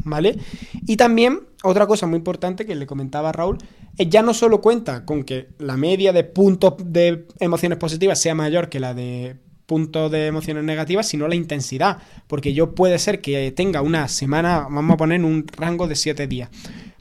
[0.04, 0.38] ¿Vale?
[0.86, 3.58] Y también, otra cosa muy importante que le comentaba a Raúl,
[3.98, 8.34] es ya no solo cuenta con que la media de puntos de emociones positivas sea
[8.34, 9.36] mayor que la de
[9.72, 11.96] puntos de emociones negativas, sino la intensidad.
[12.26, 16.26] Porque yo puede ser que tenga una semana, vamos a poner un rango de 7
[16.26, 16.50] días.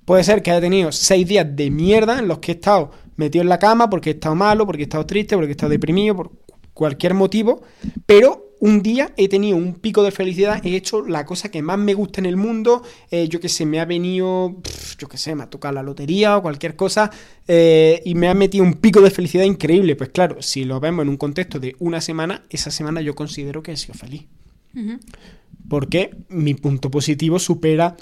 [0.05, 3.41] Puede ser que haya tenido 6 días de mierda en los que he estado metido
[3.41, 6.15] en la cama porque he estado malo, porque he estado triste, porque he estado deprimido,
[6.15, 6.31] por
[6.73, 7.61] cualquier motivo,
[8.05, 11.79] pero un día he tenido un pico de felicidad, he hecho la cosa que más
[11.79, 14.55] me gusta en el mundo, eh, yo que sé, me ha venido,
[14.99, 17.09] yo que sé, me ha tocado la lotería o cualquier cosa,
[17.47, 19.95] eh, y me ha metido un pico de felicidad increíble.
[19.95, 23.63] Pues claro, si lo vemos en un contexto de una semana, esa semana yo considero
[23.63, 24.27] que he sido feliz.
[25.67, 27.97] Porque mi punto positivo supera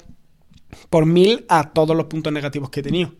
[0.90, 3.14] por mil a todos los puntos negativos que he tenido.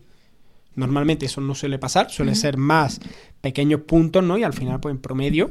[0.75, 3.01] Normalmente eso no suele pasar, suele ser más
[3.41, 4.37] pequeños puntos, ¿no?
[4.37, 5.49] Y al final, pues en promedio,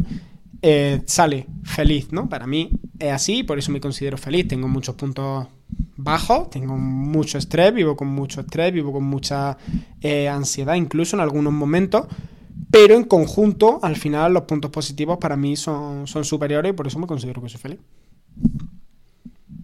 [0.63, 2.29] eh, sale feliz, ¿no?
[2.29, 4.49] Para mí es así, por eso me considero feliz.
[4.49, 5.47] Tengo muchos puntos
[5.97, 9.57] bajos, tengo mucho estrés, vivo con mucho estrés, vivo con mucha
[10.01, 12.07] eh, ansiedad, incluso en algunos momentos.
[12.71, 16.87] Pero en conjunto, al final, los puntos positivos para mí son, son superiores y por
[16.87, 17.81] eso me considero que soy feliz.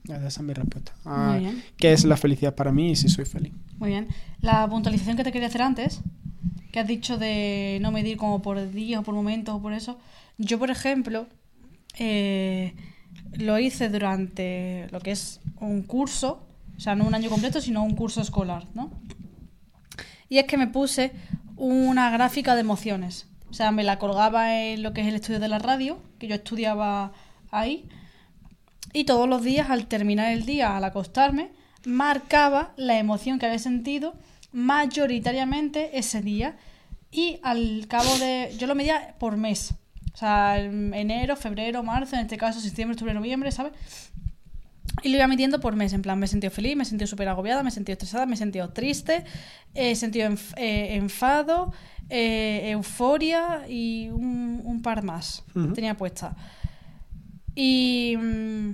[0.04, 0.92] Esa es mi respuesta.
[1.04, 1.62] a Muy bien.
[1.76, 3.52] ¿Qué es la felicidad para mí y si soy feliz?
[3.78, 4.08] Muy bien.
[4.40, 6.00] La puntualización que te quería hacer antes,
[6.72, 9.98] que has dicho de no medir como por días o por momentos o por eso.
[10.38, 11.26] Yo, por ejemplo,
[11.98, 12.74] eh,
[13.32, 16.46] lo hice durante lo que es un curso,
[16.76, 18.90] o sea, no un año completo, sino un curso escolar, ¿no?
[20.28, 21.12] Y es que me puse
[21.56, 23.28] una gráfica de emociones.
[23.48, 26.26] O sea, me la colgaba en lo que es el estudio de la radio, que
[26.26, 27.12] yo estudiaba
[27.50, 27.88] ahí.
[28.92, 31.52] Y todos los días, al terminar el día, al acostarme,
[31.84, 34.14] marcaba la emoción que había sentido
[34.52, 36.56] mayoritariamente ese día.
[37.10, 38.54] Y al cabo de.
[38.58, 39.74] Yo lo medía por mes.
[40.16, 43.74] O sea, enero, febrero, marzo, en este caso, septiembre, octubre, noviembre, ¿sabes?
[45.02, 47.06] Y lo iba midiendo por mes, en plan, me he sentido feliz, me he sentido
[47.06, 49.24] súper agobiada, me he sentido estresada, me he sentido triste,
[49.74, 51.70] he sentido enf- eh, enfado,
[52.08, 56.34] eh, euforia y un, un par más tenía puesta.
[57.54, 58.70] Y, mm,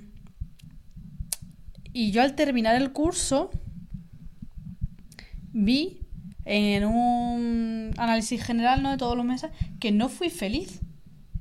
[1.93, 3.51] y yo al terminar el curso
[5.53, 6.03] vi
[6.45, 8.93] en un análisis general ¿no?
[8.93, 9.51] de todos los meses
[9.81, 10.81] que no fui feliz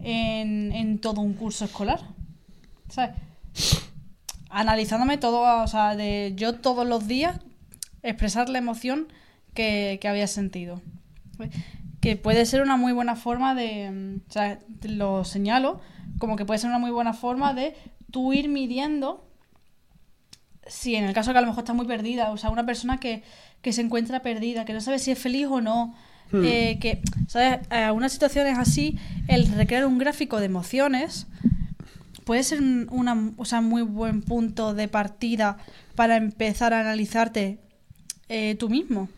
[0.04, 2.00] en, en todo un curso escolar.
[2.90, 3.16] ¿Sabes?
[4.50, 7.40] Analizándome todo, o sea, de yo todos los días
[8.04, 9.08] expresar la emoción
[9.54, 10.82] que, que había sentido.
[12.00, 15.80] Que puede ser una muy buena forma de, mm, o sea, lo señalo,
[16.20, 17.76] como que puede ser una muy buena forma de
[18.12, 19.28] tú ir midiendo
[20.68, 23.00] si en el caso que a lo mejor está muy perdida, o sea, una persona
[23.00, 23.24] que,
[23.62, 25.96] que se encuentra perdida, que no sabe si es feliz o no,
[26.32, 26.44] Hmm.
[26.46, 27.60] eh, que, ¿sabes?
[27.70, 31.28] A unas situaciones así, el recrear un gráfico de emociones
[32.26, 35.58] puede ser un una, o sea, muy buen punto de partida
[35.96, 37.60] para empezar a analizarte
[38.30, 39.10] eh, tú mismo,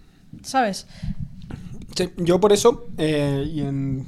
[0.41, 0.87] ¿sabes?
[1.95, 4.05] Sí, yo por eso, eh, y en,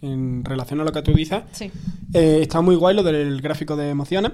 [0.00, 1.70] en relación a lo que tú dices, Sí.
[2.14, 4.32] está muy guay lo del gráfico de emociones.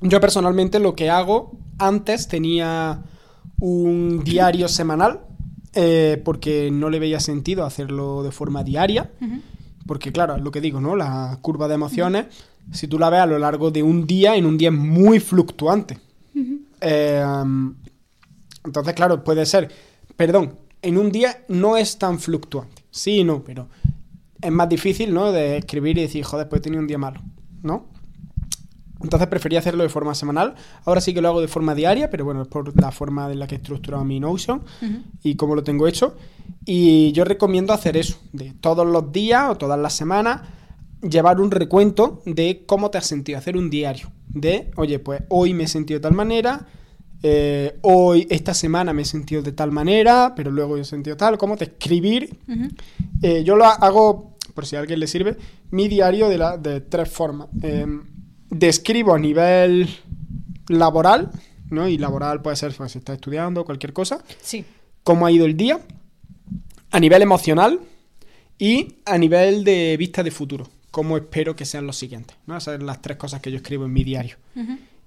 [0.00, 3.02] Yo personalmente lo que hago, antes tenía
[3.58, 5.22] un diario semanal,
[5.74, 9.10] eh, porque no le veía sentido hacerlo de forma diaria.
[9.86, 10.96] Porque claro, es lo que digo, ¿no?
[10.96, 12.26] La curva de emociones,
[12.72, 15.20] si tú la ves a lo largo de un día, en un día es muy
[15.20, 15.98] fluctuante.
[16.80, 17.74] Eh, um,
[18.64, 19.70] entonces, claro, puede ser,
[20.16, 22.82] perdón, en un día no es tan fluctuante.
[22.90, 23.68] Sí y no, pero
[24.40, 25.32] es más difícil, ¿no?
[25.32, 27.20] De escribir y decir, joder, pues he tenido un día malo,
[27.62, 27.86] ¿no?
[29.02, 30.54] Entonces prefería hacerlo de forma semanal.
[30.84, 33.38] Ahora sí que lo hago de forma diaria, pero bueno, es por la forma en
[33.38, 34.62] la que he estructurado mi Notion
[35.22, 36.16] y cómo lo tengo hecho.
[36.64, 40.42] Y yo recomiendo hacer eso, de todos los días o todas las semanas,
[41.00, 44.10] llevar un recuento de cómo te has sentido, hacer un diario.
[44.28, 46.66] De, oye, pues hoy me he sentido de tal manera,
[47.22, 51.38] eh, hoy, esta semana me he sentido de tal manera, pero luego he sentido tal,
[51.38, 52.38] cómo te escribir.
[53.22, 55.36] Eh, yo lo hago, por si a alguien le sirve,
[55.70, 57.48] mi diario de, la, de tres formas.
[57.62, 57.86] Eh,
[58.50, 59.88] describo a nivel
[60.68, 61.30] laboral,
[61.70, 61.88] ¿no?
[61.88, 64.64] Y laboral puede ser pues, si estás estudiando, cualquier cosa Sí.
[65.02, 65.80] cómo ha ido el día,
[66.90, 67.80] a nivel emocional
[68.58, 72.36] y a nivel de vista de futuro, cómo espero que sean los siguientes.
[72.46, 72.56] ¿no?
[72.56, 74.36] Esas son las tres cosas que yo escribo en mi diario.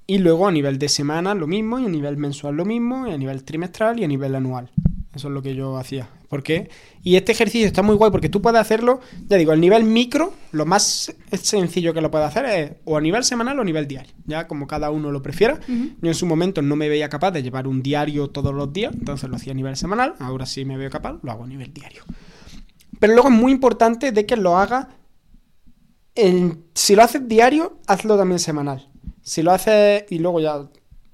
[0.07, 3.11] Y luego a nivel de semana lo mismo, y a nivel mensual lo mismo, y
[3.11, 4.69] a nivel trimestral y a nivel anual.
[5.13, 6.07] Eso es lo que yo hacía.
[6.29, 6.69] ¿Por qué?
[7.03, 10.33] Y este ejercicio está muy guay porque tú puedes hacerlo, ya digo, al nivel micro,
[10.53, 13.87] lo más sencillo que lo puedes hacer es o a nivel semanal o a nivel
[13.89, 14.13] diario.
[14.25, 15.59] Ya como cada uno lo prefiera.
[15.67, 18.93] Yo en su momento no me veía capaz de llevar un diario todos los días,
[18.93, 20.15] entonces lo hacía a nivel semanal.
[20.19, 22.03] Ahora sí me veo capaz, lo hago a nivel diario.
[22.99, 24.89] Pero luego es muy importante de que lo haga.
[26.15, 28.89] en- si lo haces diario, hazlo también semanal.
[29.21, 30.67] Si lo haces y luego ya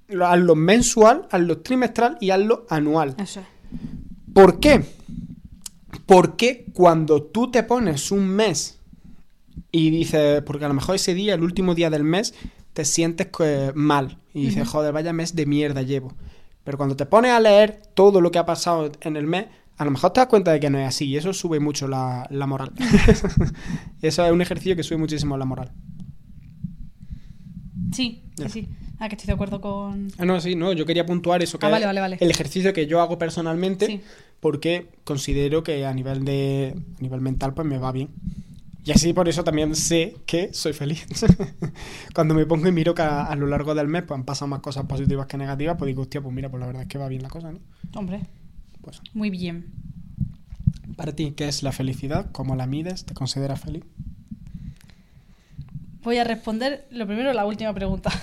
[0.07, 3.15] lo- hazlo mensual, hazlo trimestral y hazlo anual.
[3.19, 3.45] Eso es.
[4.33, 4.83] ¿Por qué?
[6.05, 8.79] Porque cuando tú te pones un mes
[9.71, 12.33] y dices, porque a lo mejor ese día, el último día del mes,
[12.73, 13.27] te sientes
[13.73, 16.13] mal y dices, joder, vaya mes de mierda llevo.
[16.63, 19.85] Pero cuando te pones a leer todo lo que ha pasado en el mes, a
[19.85, 22.27] lo mejor te das cuenta de que no es así y eso sube mucho la,
[22.29, 22.71] la moral.
[24.01, 25.71] eso es un ejercicio que sube muchísimo la moral.
[27.91, 28.69] Sí, sí, sí.
[28.99, 30.11] Ah, que estoy de acuerdo con...
[30.17, 32.17] Ah, no, sí, no, yo quería puntuar eso, que Ah, vale, vale, vale.
[32.19, 34.01] el ejercicio que yo hago personalmente, Sí.
[34.39, 38.09] porque considero que a nivel de a nivel mental pues me va bien.
[38.83, 41.05] Y así por eso también sé que soy feliz.
[42.15, 44.47] Cuando me pongo y miro que a, a lo largo del mes pues han pasado
[44.47, 46.97] más cosas positivas que negativas, pues digo, hostia, pues mira, pues la verdad es que
[46.97, 47.59] va bien la cosa, ¿no?
[47.95, 48.21] Hombre,
[48.81, 49.65] Pues muy bien.
[50.95, 52.31] para ti, ¿qué es la felicidad?
[52.31, 53.05] ¿Cómo la mides?
[53.05, 53.83] ¿Te consideras feliz?
[56.03, 58.09] Voy a responder lo primero, la última pregunta.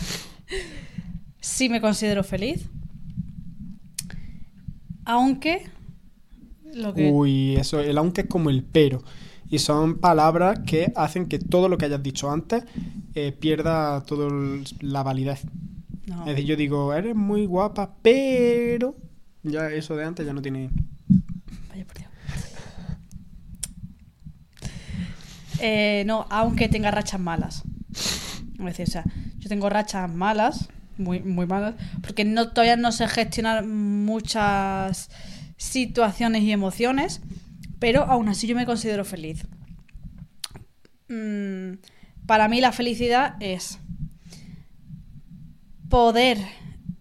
[1.40, 2.68] sí me considero feliz.
[5.04, 5.66] Aunque...
[6.74, 7.10] Lo que...
[7.10, 9.02] Uy, eso, el aunque es como el pero.
[9.48, 12.64] Y son palabras que hacen que todo lo que hayas dicho antes
[13.14, 14.28] eh, pierda toda
[14.80, 15.44] la validez.
[16.06, 16.20] no.
[16.20, 18.96] Es decir, yo digo, eres muy guapa, pero
[19.44, 20.70] ya eso de antes ya no tiene.
[21.68, 22.10] Vaya por Dios.
[25.60, 27.62] Eh, no, aunque tenga rachas malas.
[28.68, 29.04] Es decir, o sea,
[29.38, 35.10] Yo tengo rachas malas, muy, muy malas, porque no, todavía no sé gestionar muchas
[35.56, 37.20] situaciones y emociones,
[37.78, 39.46] pero aún así yo me considero feliz.
[41.08, 41.74] Mm,
[42.26, 43.78] para mí la felicidad es
[45.88, 46.38] poder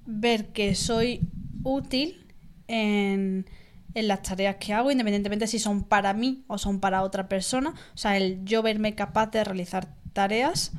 [0.06, 1.21] ver que soy
[1.63, 2.26] útil
[2.67, 3.45] en,
[3.93, 7.73] en las tareas que hago, independientemente si son para mí o son para otra persona.
[7.93, 10.71] O sea, el yo verme capaz de realizar tareas,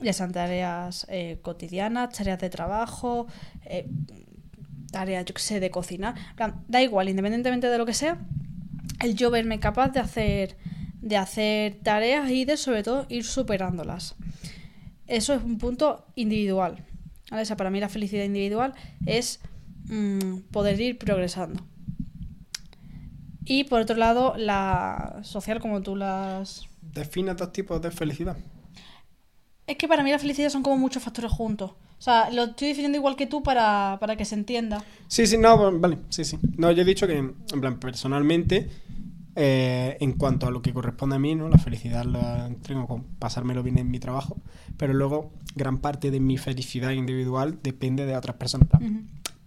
[0.00, 3.26] ya sean tareas eh, cotidianas, tareas de trabajo,
[3.64, 3.86] eh,
[4.90, 6.14] tareas, yo que sé, de cocinar.
[6.68, 8.18] Da igual, independientemente de lo que sea,
[9.00, 10.56] el yo verme capaz de hacer,
[11.00, 14.14] de hacer tareas y de, sobre todo, ir superándolas.
[15.06, 16.84] Eso es un punto individual.
[17.30, 17.56] ¿vale?
[17.56, 18.74] Para mí la felicidad individual
[19.06, 19.40] es
[19.86, 21.64] mm, poder ir progresando.
[23.44, 26.68] Y por otro lado, la social, como tú las.
[26.82, 28.36] Define dos tipos de felicidad.
[29.68, 31.70] Es que para mí la felicidad son como muchos factores juntos.
[31.70, 34.82] O sea, lo estoy definiendo igual que tú para, para que se entienda.
[35.08, 36.38] Sí, sí, no, vale, sí, sí.
[36.56, 38.70] No, yo he dicho que, en plan, personalmente,
[39.36, 41.48] eh, en cuanto a lo que corresponde a mí, ¿no?
[41.48, 44.38] La felicidad la tengo con pasármelo bien en mi trabajo,
[44.76, 48.68] pero luego gran parte de mi felicidad individual depende de otras personas.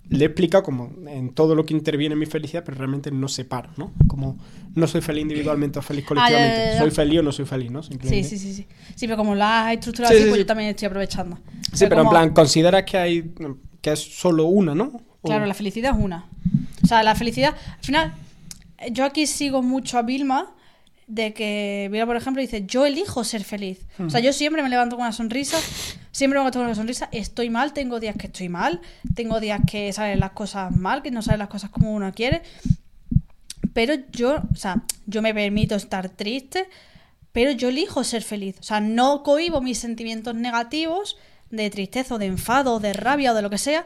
[0.09, 3.27] Le he explicado como en todo lo que interviene en mi felicidad, pero realmente no
[3.29, 3.93] separo, ¿no?
[4.07, 4.37] Como
[4.75, 6.71] no soy feliz individualmente o feliz Ah, colectivamente.
[6.73, 6.79] ya.
[6.79, 7.81] Soy feliz o no soy feliz, ¿no?
[7.81, 8.27] Sí, Simplemente.
[8.27, 8.67] sí, sí, sí.
[8.95, 10.43] Sí, pero como la has estructurado Sí, así, sí, pues sí.
[10.43, 11.37] yo también estoy aprovechando.
[11.71, 13.31] Sí, pero en como- plan, ¿consideras que hay
[13.81, 15.01] que es solo una, no?
[15.21, 16.25] O- Claro, la felicidad es una.
[16.83, 17.55] O sea, la felicidad.
[17.77, 18.13] Al final,
[18.91, 20.51] yo aquí sigo mucho a Vilma,
[21.07, 23.79] de que Vilma, por ejemplo, dice: Yo elijo ser feliz.
[23.99, 25.57] O sea, yo siempre me levanto con una sonrisa,
[26.21, 27.09] siempre me levanto con una sonrisa.
[27.11, 28.79] Estoy mal, tengo días que estoy mal,
[29.15, 32.43] tengo días que salen las cosas mal, que no salen las cosas como uno quiere.
[33.73, 36.69] Pero yo, o sea, yo me permito estar triste,
[37.31, 38.55] pero yo elijo ser feliz.
[38.59, 41.17] O sea, no cohibo mis sentimientos negativos
[41.49, 43.83] de tristeza o de enfado o de rabia o de lo que sea,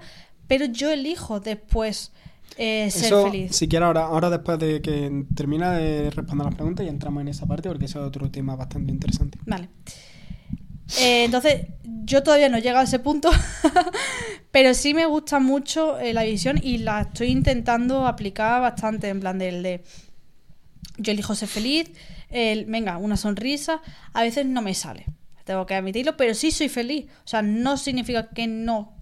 [0.49, 2.11] pero yo elijo después
[2.57, 3.55] eh, ser Eso, feliz.
[3.55, 7.29] si quieres, ahora, ahora después de que termina de responder las preguntas y entramos en
[7.29, 9.39] esa parte porque ese es otro tema bastante interesante.
[9.45, 9.69] Vale.
[10.99, 11.67] Eh, entonces,
[12.05, 13.29] yo todavía no he llegado a ese punto,
[14.51, 19.19] pero sí me gusta mucho eh, la visión y la estoy intentando aplicar bastante en
[19.19, 19.83] plan del de
[20.97, 21.91] yo elijo ser feliz,
[22.29, 23.81] el, venga, una sonrisa,
[24.13, 25.05] a veces no me sale,
[25.43, 27.05] tengo que admitirlo, pero sí soy feliz.
[27.25, 28.93] O sea, no significa que no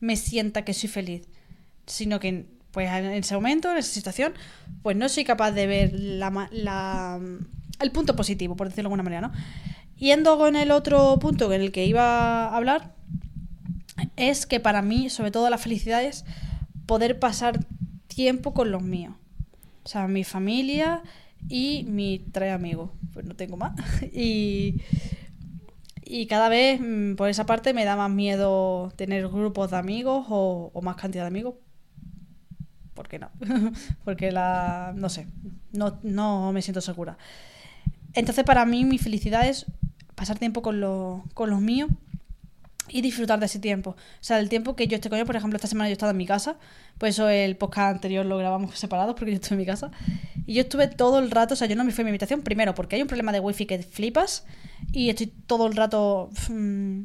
[0.00, 1.22] me sienta que soy feliz,
[1.86, 4.32] sino que pues en ese momento, en esa situación,
[4.82, 7.20] pues no soy capaz de ver la, la-
[7.80, 9.32] el punto positivo, por decirlo de alguna manera, ¿no?
[9.96, 12.94] Yendo con el otro punto en el que iba a hablar,
[14.16, 16.24] es que para mí, sobre todo la felicidad es
[16.86, 17.60] poder pasar
[18.06, 19.14] tiempo con los míos.
[19.84, 21.02] O sea, mi familia
[21.48, 22.90] y mis tres amigos.
[23.12, 23.72] Pues no tengo más.
[24.12, 24.80] Y,
[26.02, 30.26] y cada vez mm, por esa parte me da más miedo tener grupos de amigos
[30.28, 31.54] o, más cantidad de amigos.
[32.94, 33.30] ¿Por qué no?
[34.04, 34.92] Porque la...
[34.94, 35.26] no sé,
[35.72, 37.18] no, no me siento segura.
[38.12, 39.66] Entonces para mí mi felicidad es
[40.14, 41.90] pasar tiempo con, los con los míos
[42.88, 43.90] y disfrutar de ese tiempo.
[43.90, 45.94] O sea, el tiempo que yo esté con ellos, por ejemplo, esta semana yo he
[45.94, 46.56] estado en mi casa,
[46.98, 49.90] pues eso el podcast anterior lo grabamos separados porque yo estuve en mi casa.
[50.46, 52.42] Y yo estuve todo el rato, o sea, yo no me fui a mi habitación,
[52.42, 54.44] primero porque hay un problema de wifi que flipas
[54.92, 57.00] y estoy todo el rato mm,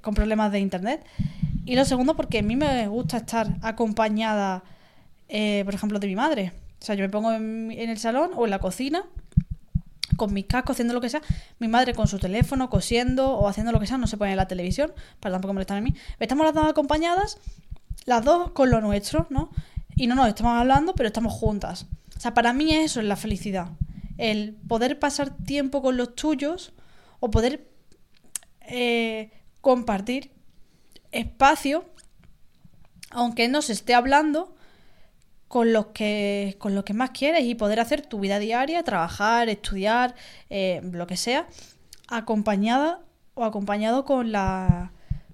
[0.00, 1.04] con problemas de internet.
[1.64, 4.64] Y lo segundo porque a mí me gusta estar acompañada,
[5.28, 6.52] eh, por ejemplo, de mi madre.
[6.80, 9.04] O sea, yo me pongo en, en el salón o en la cocina
[10.16, 11.22] con mis cascos, haciendo lo que sea,
[11.58, 14.36] mi madre con su teléfono, cosiendo o haciendo lo que sea, no se pone en
[14.36, 15.94] la televisión, para tampoco molestar a mí.
[16.18, 17.38] Estamos las dos acompañadas,
[18.04, 19.50] las dos con lo nuestro, ¿no?
[19.96, 21.86] Y no nos estamos hablando, pero estamos juntas.
[22.16, 23.68] O sea, para mí eso es la felicidad.
[24.18, 26.72] El poder pasar tiempo con los tuyos
[27.20, 27.68] o poder
[28.62, 30.32] eh, compartir
[31.10, 31.84] espacio,
[33.10, 34.54] aunque no se esté hablando,
[35.52, 39.50] con lo que con lo que más quieres y poder hacer tu vida diaria, trabajar,
[39.50, 40.14] estudiar,
[40.48, 41.46] eh, lo que sea,
[42.08, 44.92] acompañada o acompañado con la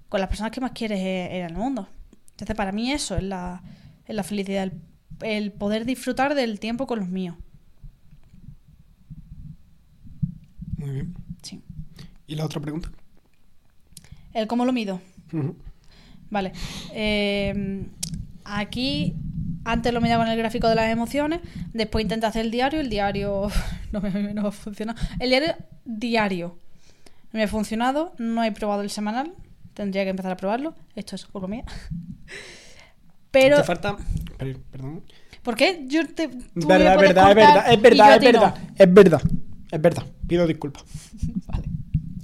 [0.09, 1.87] con las personas que más quieres en, en el mundo.
[2.31, 3.63] Entonces, para mí eso es la,
[4.05, 4.81] es la felicidad, el,
[5.21, 7.37] el poder disfrutar del tiempo con los míos.
[10.75, 11.15] Muy bien.
[11.43, 11.63] Sí.
[12.27, 12.91] ¿Y la otra pregunta?
[14.33, 14.99] El cómo lo mido.
[16.29, 16.51] Vale.
[16.91, 17.87] Eh,
[18.43, 19.15] aquí
[19.65, 21.41] antes lo medía con el gráfico de las emociones,
[21.73, 23.49] después intenté hacer el diario, el diario
[23.91, 24.99] no me, no me ha funcionado.
[25.19, 25.55] El diario
[25.85, 26.57] diario
[27.31, 29.33] no me ha funcionado, no he probado el semanal,
[29.73, 31.63] tendría que empezar a probarlo, esto es culpa mía.
[33.31, 33.95] Pero, Te falta.
[34.37, 35.03] per- Perdón.
[35.43, 35.85] ¿por qué?
[35.87, 36.27] Yo te...
[36.55, 38.39] Verdad, verdad, es verdad, es verdad, es no.
[38.39, 39.21] verdad, es verdad,
[39.71, 40.03] es verdad.
[40.27, 40.83] Pido disculpas.
[41.47, 41.67] Vale,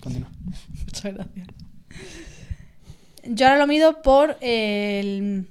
[0.02, 0.30] Continúa.
[0.86, 1.48] muchas gracias.
[3.24, 5.48] Yo ahora lo mido por el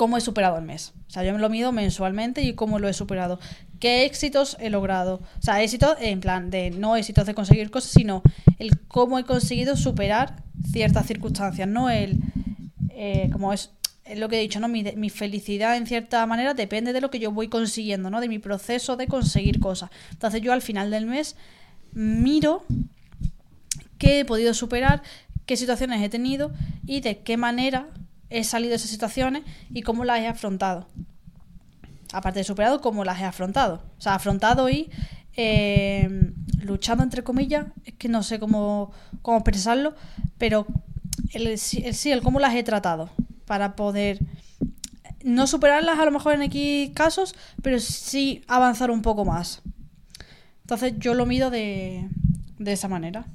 [0.00, 0.94] cómo he superado el mes.
[1.08, 3.38] O sea, yo me lo mido mensualmente y cómo lo he superado.
[3.80, 5.16] ¿Qué éxitos he logrado?
[5.38, 8.22] O sea, éxitos en plan de no éxitos de conseguir cosas, sino
[8.58, 10.42] el cómo he conseguido superar
[10.72, 12.16] ciertas circunstancias, no el
[12.92, 13.72] eh, como es,
[14.16, 14.68] lo que he dicho, ¿no?
[14.68, 18.22] Mi, mi felicidad en cierta manera depende de lo que yo voy consiguiendo, ¿no?
[18.22, 19.90] De mi proceso de conseguir cosas.
[20.12, 21.36] Entonces yo al final del mes
[21.92, 22.64] miro
[23.98, 25.02] qué he podido superar,
[25.44, 26.52] qué situaciones he tenido
[26.86, 27.90] y de qué manera
[28.30, 30.88] he salido de esas situaciones y cómo las he afrontado.
[32.12, 33.82] Aparte de superado, cómo las he afrontado.
[33.98, 34.90] O sea, afrontado y
[35.36, 39.94] eh, luchando entre comillas, es que no sé cómo, cómo expresarlo,
[40.38, 40.66] pero
[41.32, 43.10] el, el sí, el cómo las he tratado
[43.46, 44.20] para poder
[45.22, 49.62] no superarlas a lo mejor en X casos, pero sí avanzar un poco más.
[50.62, 52.08] Entonces yo lo mido de,
[52.58, 53.26] de esa manera.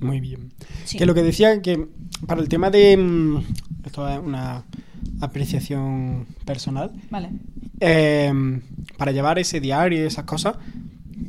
[0.00, 0.52] Muy bien.
[0.84, 0.96] Sí.
[0.96, 1.88] Que lo que decía que
[2.26, 3.42] para el tema de...
[3.90, 4.62] Esto es una
[5.20, 6.92] apreciación personal.
[7.10, 7.30] Vale.
[7.80, 8.32] Eh,
[8.96, 10.58] para llevar ese diario y esas cosas,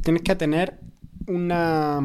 [0.03, 0.79] tienes que tener
[1.25, 1.99] una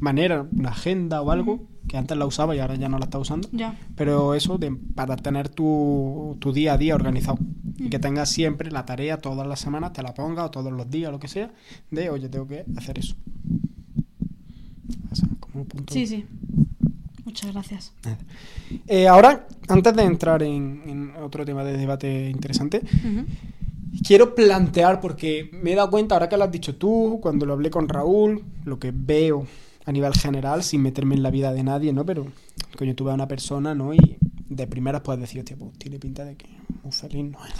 [0.00, 3.18] manera, una agenda o algo, que antes la usaba y ahora ya no la está
[3.18, 3.48] usando.
[3.50, 3.78] Ya.
[3.96, 7.38] Pero eso de, para tener tu, tu día a día organizado.
[7.78, 10.90] Y que tengas siempre la tarea todas las semanas, te la pongas o todos los
[10.90, 11.50] días, lo que sea,
[11.90, 13.16] de oye, tengo que hacer eso.
[15.10, 15.94] O sea, como un punto.
[15.94, 16.26] Sí, sí.
[17.24, 17.92] Muchas gracias.
[18.86, 23.24] Eh, ahora, antes de entrar en, en otro tema de debate interesante, Ujú.
[24.06, 27.54] quiero plantear, porque me he dado cuenta, ahora que lo has dicho tú, cuando lo
[27.54, 29.46] hablé con Raúl, lo que veo
[29.86, 32.04] a nivel general, sin meterme en la vida de nadie, ¿no?
[32.04, 32.26] Pero,
[32.76, 33.94] coño, tú ves a una persona, ¿no?
[33.94, 34.18] Y
[34.48, 36.46] de primeras puedes decir, hostia, pues tiene pinta de que
[36.82, 37.54] muy feliz no es.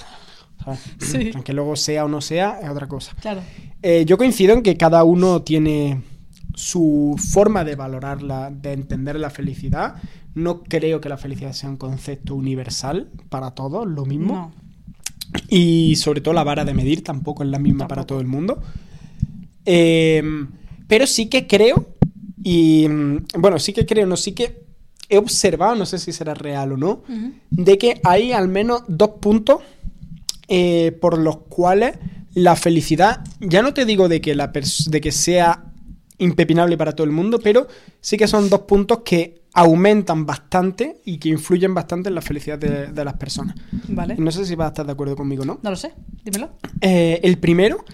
[0.64, 0.80] ¿sabes?
[0.98, 1.30] Sí.
[1.34, 3.14] Aunque luego sea o no sea, es otra cosa.
[3.20, 3.40] Claro.
[3.82, 6.00] Eh, yo coincido en que cada uno tiene
[6.55, 9.96] su forma de valorarla, de entender la felicidad.
[10.34, 14.34] No creo que la felicidad sea un concepto universal para todos, lo mismo.
[14.34, 14.64] No.
[15.48, 18.62] Y sobre todo la vara de medir tampoco es la misma para todo el mundo.
[19.66, 20.22] Eh,
[20.86, 21.86] pero sí que creo,
[22.42, 24.64] y mm, bueno, sí que creo, no, sí que
[25.09, 27.02] he observado, no sé si será real o no,
[27.50, 29.61] de que hay al menos dos puntos
[30.48, 31.96] eh, por los cuales
[32.34, 35.64] la felicidad, ya no te digo de que, la de que sea
[36.18, 37.66] impepinable para todo el mundo, pero
[38.00, 42.58] sí que son dos puntos que aumentan bastante y que influyen bastante en la felicidad
[42.58, 43.54] de, de las personas.
[43.88, 44.16] Vale.
[44.18, 45.60] No sé si vas a estar de acuerdo conmigo, ¿no?
[45.62, 45.92] No lo sé.
[46.24, 46.50] Dímelo.
[46.80, 47.84] Eh, el primero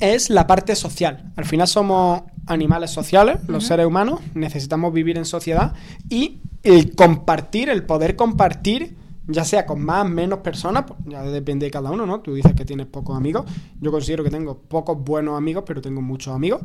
[0.00, 1.32] es la parte social.
[1.36, 5.74] Al final somos animales sociales, los seres humanos, necesitamos vivir en sociedad
[6.08, 8.96] y el compartir, el poder compartir,
[9.26, 12.20] ya sea con más, menos personas, pues ya depende de cada uno, ¿no?
[12.20, 13.44] Tú dices que tienes pocos amigos,
[13.80, 16.60] yo considero que tengo pocos buenos amigos, pero tengo muchos amigos.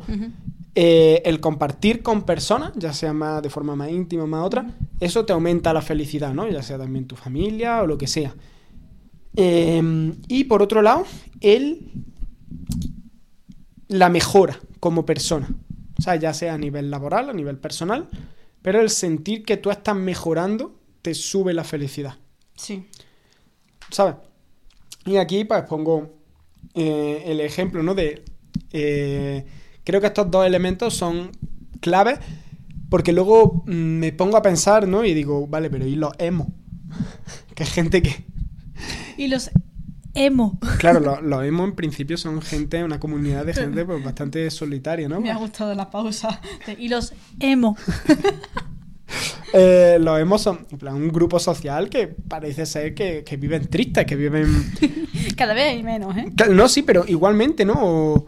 [0.74, 4.66] Eh, el compartir con personas, ya sea más de forma más íntima, más otra,
[5.00, 6.48] eso te aumenta la felicidad, ¿no?
[6.48, 8.34] Ya sea también tu familia o lo que sea.
[9.36, 11.04] Eh, y por otro lado,
[11.40, 11.90] el
[13.90, 15.48] la mejora como persona.
[15.98, 18.08] O sea, ya sea a nivel laboral, a nivel personal,
[18.62, 22.14] pero el sentir que tú estás mejorando te sube la felicidad.
[22.60, 22.86] Sí.
[23.90, 24.16] ¿sabes?
[25.06, 26.10] Y aquí pues pongo
[26.74, 27.94] eh, el ejemplo, ¿no?
[27.94, 28.22] De...
[28.72, 29.46] eh,
[29.84, 31.30] creo que estos dos elementos son
[31.80, 32.18] claves
[32.90, 35.04] porque luego mm, me pongo a pensar, ¿no?
[35.04, 36.52] Y digo, vale, pero ¿y los emo?
[37.54, 38.24] que es gente que...
[39.16, 39.50] Y los
[40.14, 40.58] emo.
[40.78, 45.08] Claro, los, los emo en principio son gente, una comunidad de gente pues, bastante solitaria,
[45.08, 45.20] ¿no?
[45.20, 46.40] Me ha gustado la pausa.
[46.66, 47.76] de- Y los emo.
[49.52, 53.66] Eh, los emos son en plan, un grupo social que parece ser que, que viven
[53.66, 54.72] tristes, que viven...
[55.36, 56.26] Cada vez hay menos, ¿eh?
[56.50, 57.74] No, sí, pero igualmente, ¿no?
[57.76, 58.26] O,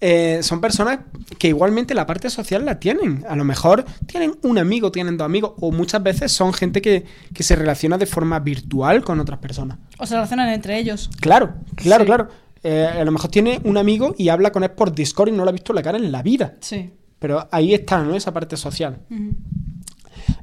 [0.00, 0.98] eh, son personas
[1.38, 3.24] que igualmente la parte social la tienen.
[3.28, 7.04] A lo mejor tienen un amigo, tienen dos amigos, o muchas veces son gente que,
[7.32, 9.78] que se relaciona de forma virtual con otras personas.
[9.98, 11.08] O se relacionan entre ellos.
[11.20, 12.06] Claro, claro, Sí.
[12.06, 12.28] claro.
[12.64, 15.44] Eh, a lo mejor tiene un amigo y habla con él por Discord y no
[15.44, 16.56] lo ha visto la cara en la vida.
[16.60, 16.90] Sí.
[17.20, 18.16] Pero ahí está, ¿no?
[18.16, 18.98] Esa parte social.
[19.08, 19.30] Ujú.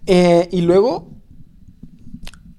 [0.06, 1.10] Eh, y luego,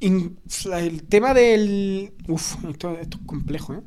[0.00, 0.38] in-
[0.72, 2.12] el tema del...
[2.28, 3.80] Uf, esto, esto es complejo, ¿eh?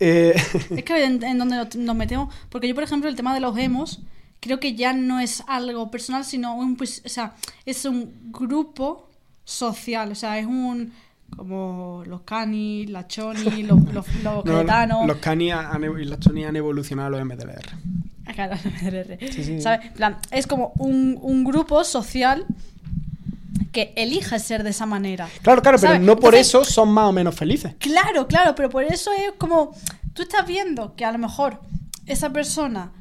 [0.00, 0.34] Eh,
[0.70, 2.32] Es que en, en donde nos- metemos.
[2.50, 4.02] Porque yo, por ejemplo, el tema de los emos,
[4.40, 7.34] creo que ya no es algo personal, sino un, pues, o sea,
[7.66, 9.10] es un grupo
[9.44, 10.12] social.
[10.12, 10.92] O sea, es un.
[11.36, 16.44] Como los cani, la choni, los, los, los No, los Cani han- y las Choni
[16.46, 17.68] han evolucionado a los MDLR.
[18.24, 19.18] Acá, los MDR.
[19.32, 19.60] Sí, sí.
[19.60, 19.90] ¿Sabes?
[19.92, 22.46] Plan, es como un, un grupo social
[23.72, 25.28] que elige ser de esa manera.
[25.42, 27.74] Claro, claro, pero no por Entonces- eso son más o menos felices.
[27.78, 29.74] Claro, claro, pero por eso es como.
[30.14, 31.60] Tú estás viendo que a lo mejor
[32.06, 32.92] esa persona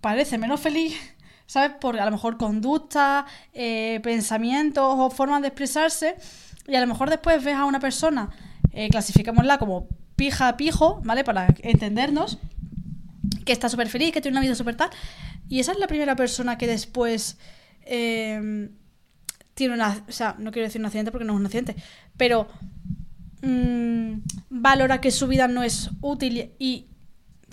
[0.00, 0.94] parece menos feliz,
[1.46, 1.72] ¿sabes?
[1.80, 6.16] Por a lo mejor conductas, eh, pensamientos o formas de expresarse.
[6.68, 8.30] Y a lo mejor después ves a una persona,
[8.72, 9.86] eh, clasificémosla como
[10.16, 11.24] pija pijo, ¿vale?
[11.24, 12.38] Para entendernos,
[13.44, 14.90] que está súper feliz, que tiene una vida súper tal.
[15.48, 17.36] Y esa es la primera persona que después
[17.82, 18.70] eh,
[19.54, 20.04] tiene una.
[20.08, 21.76] O sea, no quiero decir un accidente porque no es un accidente,
[22.16, 22.48] pero
[23.42, 24.14] mm,
[24.50, 26.86] valora que su vida no es útil y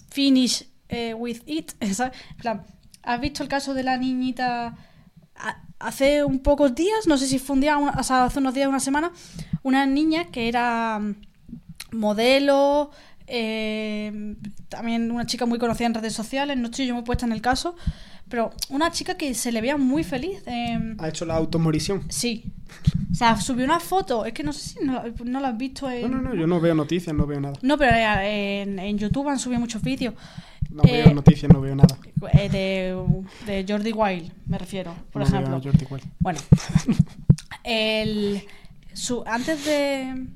[0.10, 1.72] finish eh, with it.
[3.04, 4.76] ¿Has visto el caso de la niñita
[5.80, 7.08] hace un pocos días?
[7.08, 9.12] No sé si fue un día, hace unos días, una semana.
[9.64, 11.16] Una niña que era mm,
[11.94, 12.92] modelo,
[13.28, 14.36] eh,
[14.68, 17.42] también una chica muy conocida en redes sociales, no estoy yo muy puesta en el
[17.42, 17.76] caso,
[18.32, 20.42] pero una chica que se le veía muy feliz.
[20.48, 22.04] eh, Ha hecho la automorición.
[22.10, 22.46] sí.
[23.12, 25.58] O sea, subió una foto, es que no sé si no, la- no la has
[25.58, 26.10] visto en...
[26.10, 27.54] No, no, no, yo no veo noticias, no veo nada.
[27.62, 30.14] No, pero eh, en, en YouTube han subido muchos vídeos.
[30.70, 31.98] No Eh, veo noticias, no veo nada.
[32.32, 32.96] eh, de,
[33.46, 35.58] de Jordi Wild, me refiero, por No veo ejemplo.
[35.58, 36.06] a Jordi Wild.
[36.20, 36.40] Bueno,
[37.64, 38.42] el,
[38.94, 40.28] su, antes de...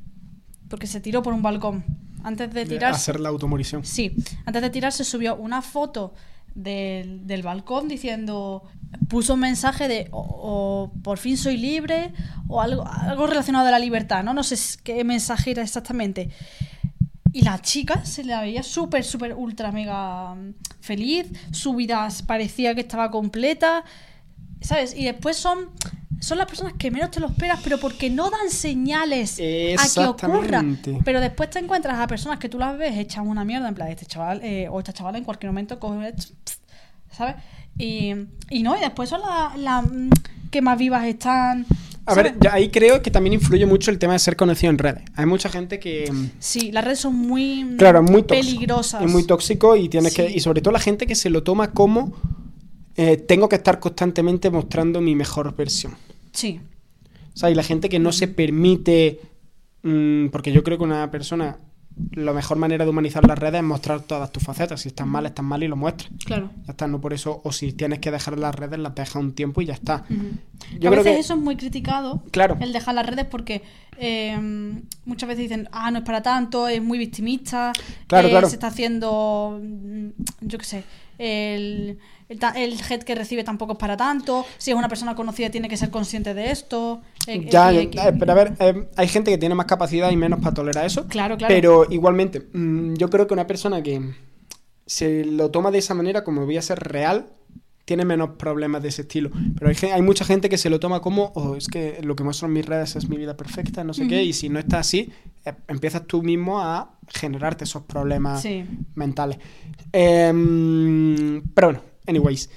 [0.69, 1.83] Porque se tiró por un balcón.
[2.23, 2.97] Antes de De tirarse...
[2.99, 3.85] hacer la automorición.
[3.85, 4.15] Sí,
[4.45, 6.13] antes de tirarse subió una foto
[6.55, 8.63] del, del balcón diciendo,
[9.07, 12.11] puso un mensaje de o, por fin soy libre
[12.47, 14.33] o algo, algo relacionado a la libertad, ¿no?
[14.33, 16.29] No sé qué mensaje era exactamente.
[17.33, 22.73] Y la chica se la veía súper, súper, ultra, mega mm, feliz, su vida parecía
[22.73, 23.83] que estaba completa,
[24.61, 24.95] ¿sabes?
[24.95, 25.69] Y después son,
[26.19, 30.05] son las personas que menos te lo esperas, pero porque no dan señales a que
[30.07, 30.63] ocurra.
[31.03, 33.89] Pero después te encuentras a personas que tú las ves echan una mierda, en plan,
[33.89, 36.13] este chaval eh, o esta chavala en cualquier momento coge,
[37.11, 37.35] ¿sabes?
[37.77, 38.13] Y,
[38.49, 40.09] y no, y después son las las, mm,
[40.51, 41.65] que más vivas están.
[42.07, 42.33] A ¿sabes?
[42.33, 45.03] ver, yo ahí creo que también influye mucho el tema de ser conocido en redes.
[45.15, 46.09] Hay mucha gente que...
[46.11, 49.01] mm, Sí, las redes son muy mm, Claro, muy peligrosas.
[49.03, 50.21] Es muy tóxico y tienes Sí.
[50.21, 50.31] que...
[50.31, 52.13] Y sobre todo la gente que se lo toma como...
[52.95, 55.95] eh, tengo que estar constantemente mostrando mi mejor versión.
[56.35, 56.59] Sí,
[57.33, 59.19] O sea, y la gente que no se permite...
[59.83, 61.57] mm, porque yo creo que una persona...
[62.11, 64.81] La mejor manera de humanizar las redes es mostrar todas tus facetas.
[64.81, 66.11] Si estás mal, estás mal y lo muestras.
[66.25, 66.51] claro.
[66.65, 67.41] Ya está, no por eso...
[67.45, 70.03] O si tienes que dejar las redes, las dejas un tiempo y ya está.
[70.09, 71.19] Yo a creo veces que...
[71.19, 72.57] eso es muy criticado, Claro.
[72.59, 73.63] el dejar las redes, porque
[73.97, 74.37] eh,
[75.05, 77.71] muchas veces dicen, ah, no es para tanto, es muy victimista,
[78.07, 78.49] Claro, eh, claro.
[78.49, 80.07] se está haciendo, mm,
[80.41, 80.83] yo qué sé,
[81.17, 85.49] el, el, el hate que recibe tampoco es para tanto, si es una persona conocida
[85.49, 87.01] tiene que ser consciente de esto.
[87.27, 90.11] Eh, Ya, eh, eh, eh, pero a ver, eh, hay gente que tiene más capacidad
[90.11, 91.07] y menos para tolerar eso.
[91.07, 91.53] Claro, claro.
[91.53, 94.01] Pero igualmente, mm, yo creo que una persona que
[94.85, 97.27] se lo toma de esa manera, como voy a ser real,
[97.85, 99.29] tiene menos problemas de ese estilo.
[99.59, 102.47] Pero hay, mucha gente que se lo toma como, oh, es que lo que muestro
[102.47, 105.11] en mis redes es mi vida perfecta, no sé qué, y si no está así,
[105.45, 108.65] eh, empiezas tú mismo a generarte esos problemas Sí.
[108.95, 109.37] mentales.
[109.91, 112.49] Em, pero bueno, anyways.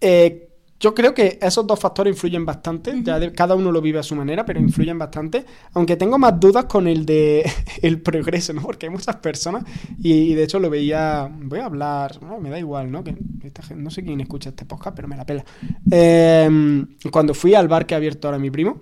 [0.00, 0.45] Eh,
[0.78, 2.92] yo creo que esos dos factores influyen bastante.
[3.02, 5.44] Ya de- cada uno lo vive a su manera, pero influyen bastante.
[5.72, 7.50] Aunque tengo más dudas con el de
[7.82, 8.62] el progreso, ¿no?
[8.62, 9.64] Porque hay muchas personas,
[9.98, 11.30] y, y de hecho lo veía.
[11.42, 13.02] Voy a hablar, no, me da igual, ¿no?
[13.02, 13.14] Que
[13.44, 15.44] esta gen- no sé quién escucha este podcast, pero me la pela.
[15.90, 18.80] Em, cuando fui al bar que ha abierto ahora mi primo,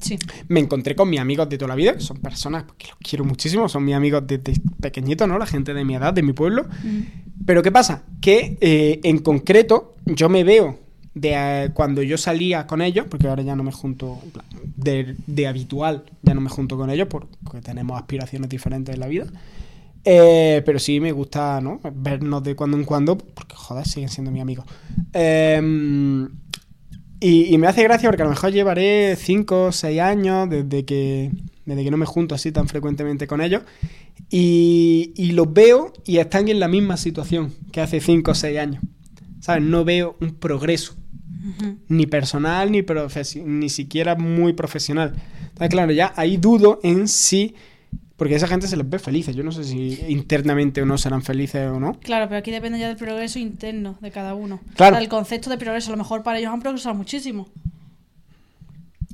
[0.00, 0.18] Sí.
[0.48, 3.24] me encontré con mis amigos de toda la vida, que son personas que los quiero
[3.24, 5.38] muchísimo, son mis amigos desde pequeñito, ¿no?
[5.38, 6.66] La gente de mi edad, de mi pueblo.
[7.46, 8.04] Pero ¿qué pasa?
[8.20, 10.78] Que eh, en concreto yo me veo
[11.16, 14.20] de eh, cuando yo salía con ellos, porque ahora ya no me junto
[14.76, 19.00] de, de habitual, ya no me junto con ellos por- porque tenemos aspiraciones diferentes en
[19.00, 19.26] la vida.
[20.04, 21.80] Eh, pero sí me gusta, ¿no?
[21.94, 24.66] Vernos de cuando en cuando, porque joder, siguen siendo mis amigos.
[25.12, 25.60] Eh,
[27.18, 30.84] y, y me hace gracia porque a lo mejor llevaré 5 o 6 años desde
[30.84, 31.32] que,
[31.64, 33.62] desde que no me junto así tan frecuentemente con ellos.
[34.30, 38.58] Y, y los veo y están en la misma situación que hace 5 o 6
[38.58, 38.82] años.
[39.46, 39.62] ¿Sabes?
[39.62, 40.96] No veo un progreso,
[41.60, 41.78] Ujú.
[41.88, 42.84] ni personal, ni,
[43.44, 45.14] ni siquiera muy profesional.
[45.40, 47.54] Entonces, claro, ya ahí dudo en si...
[48.16, 49.36] Porque a esa gente se les ve felices.
[49.36, 51.98] Yo no sé si internamente o no serán felices o no.
[52.00, 54.58] Claro, pero aquí depende ya del progreso interno de cada uno.
[54.74, 54.94] Claro.
[54.94, 57.46] O sea, el concepto de progreso, a lo mejor para ellos han progresado muchísimo.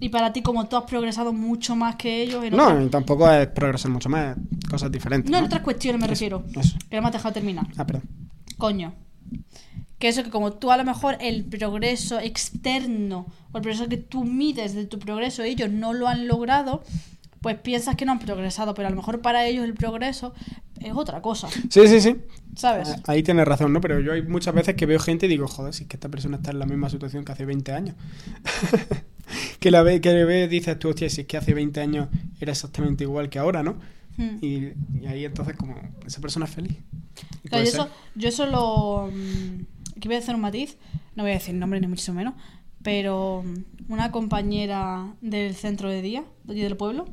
[0.01, 3.31] Y para ti, como tú has progresado mucho más que ellos en, No, otras- tampoco
[3.31, 5.31] es progresar mucho más, es cosas diferentes.
[5.31, 5.47] no, en ¿no?
[5.47, 6.45] otras cuestiones me Eso, refiero.
[6.57, 6.77] eso.
[6.89, 7.67] Que no me has dejado terminar.
[7.77, 8.05] Ah, perdón.
[8.57, 8.95] Coño.
[10.03, 13.99] Que eso que como tú a lo mejor el progreso externo o el progreso que
[13.99, 16.83] tú mides de tu progreso ellos no lo han logrado,
[17.41, 20.35] pues piensas que no han progresado, pero a lo mejor para ellos el progreso
[20.81, 22.17] es otra cosa, Sí, sí, sí.
[22.57, 22.89] ¿sabes?
[22.89, 23.81] Ah, Ahí tienes razón, ¿no?
[23.81, 26.09] Pero yo hay muchas veces que veo gente y digo, joder, si es que esta
[26.09, 27.95] persona está en la misma situación que hace 20 años.
[29.61, 32.09] que la ve, que ve, dices tú, hostia, si es que hace 20 años
[32.41, 33.77] era exactamente igual que ahora, ¿no?
[34.17, 34.37] Hmm.
[34.41, 35.75] Y, y ahí entonces como,
[36.07, 36.77] esa persona es feliz.
[37.49, 40.77] Claro, yo, eso, yo eso lo, mm, aquí voy a hacer un matiz,
[41.15, 42.35] no voy a decir nombre ni muchísimo menos,
[42.83, 47.07] pero mm, una compañera del centro de día, del pueblo,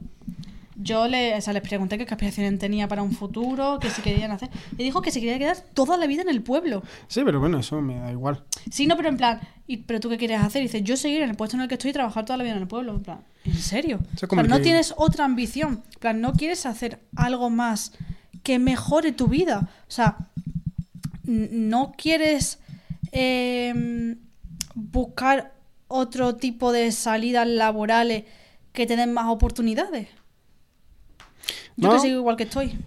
[0.82, 4.32] yo le, o sea, les pregunté qué aspiraciones tenía para un futuro, qué se querían
[4.32, 4.50] hacer.
[4.78, 6.84] Y dijo que se quería quedar toda la vida en el pueblo.
[7.10, 8.44] Sí, pero bueno, eso me da igual.
[8.72, 10.62] Sí, no, pero en plan, ¿y, ¿pero tú qué quieres hacer?
[10.62, 12.44] Y dice, yo seguir en el puesto en el que estoy y trabajar toda la
[12.44, 12.94] vida en el pueblo.
[12.94, 14.00] En plan, ¿en serio?
[14.30, 15.84] O no tienes otra ambición.
[15.94, 17.92] En plan, no quieres hacer algo más
[18.44, 19.70] que mejore tu vida.
[19.88, 20.18] O sea,
[21.26, 22.60] no quieres
[23.12, 24.16] eh,
[24.76, 25.54] buscar
[25.90, 28.24] otro tipo de salidas laborales
[28.72, 30.08] que te den más oportunidades.
[31.78, 31.94] Yo No.
[31.96, 32.78] que sigo igual que estoy.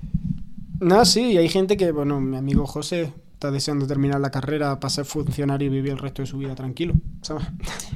[0.81, 4.91] No, sí, hay gente que, bueno, mi amigo José está deseando terminar la carrera para
[4.91, 7.45] ser funcionario y vivir el resto de su vida tranquilo, ¿sabes?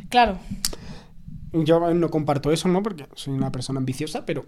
[0.08, 0.38] Claro.
[1.52, 2.82] Yo no comparto eso, ¿no?
[2.82, 4.46] Porque soy una persona ambiciosa, pero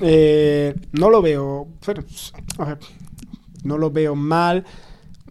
[0.00, 1.68] eh, no lo veo.
[1.84, 2.04] pero,
[2.58, 2.78] a ver,
[3.64, 4.64] no lo veo mal.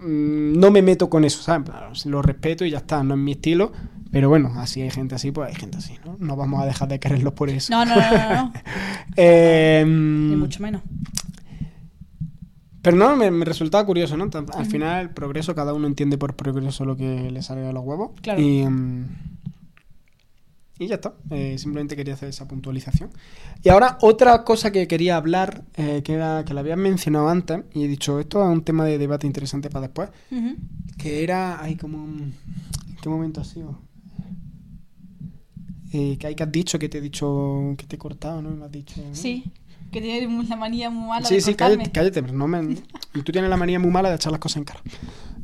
[0.02, 2.06] mm, No me meto con eso, ¿sabes?
[2.06, 3.72] Lo respeto y ya está, no es mi estilo.
[4.14, 6.16] Pero bueno, así hay gente así, pues hay gente así, ¿no?
[6.20, 7.74] No vamos a dejar de quererlos por eso.
[7.74, 8.54] No, no, no, no, no.
[9.18, 10.84] Eh, Ni mucho menos.
[12.84, 14.30] Pero no, me, me resultaba curioso, ¿no?
[14.56, 17.84] Al final, el progreso, cada uno entiende por progreso lo que le sale a los
[17.84, 18.12] huevos.
[18.22, 18.40] Claro.
[18.40, 19.06] Y, mm,
[20.78, 21.16] y ya está.
[21.32, 23.10] Eh, simplemente quería hacer esa puntualización.
[23.64, 27.62] Y ahora, otra cosa que quería hablar, eh, que era que la habías mencionado antes,
[27.74, 30.10] y he dicho, esto es un tema de debate interesante para después,
[31.00, 32.04] que era, hay como.
[32.06, 32.34] ¿En
[33.02, 33.80] qué momento ha sido?
[35.94, 38.50] Eh, que hay que has dicho, que te he dicho, que te he cortado, ¿no?
[38.52, 38.96] Me has dicho...
[38.98, 39.14] ¿no?
[39.16, 39.44] Sí,
[39.92, 41.76] que tiene muy- la manía muy mala Sí, de sí, cortarme.
[41.78, 42.74] cállate, cállate, pero no me...
[43.14, 44.82] y Tú tienes la manía muy mala de echar las cosas en cara.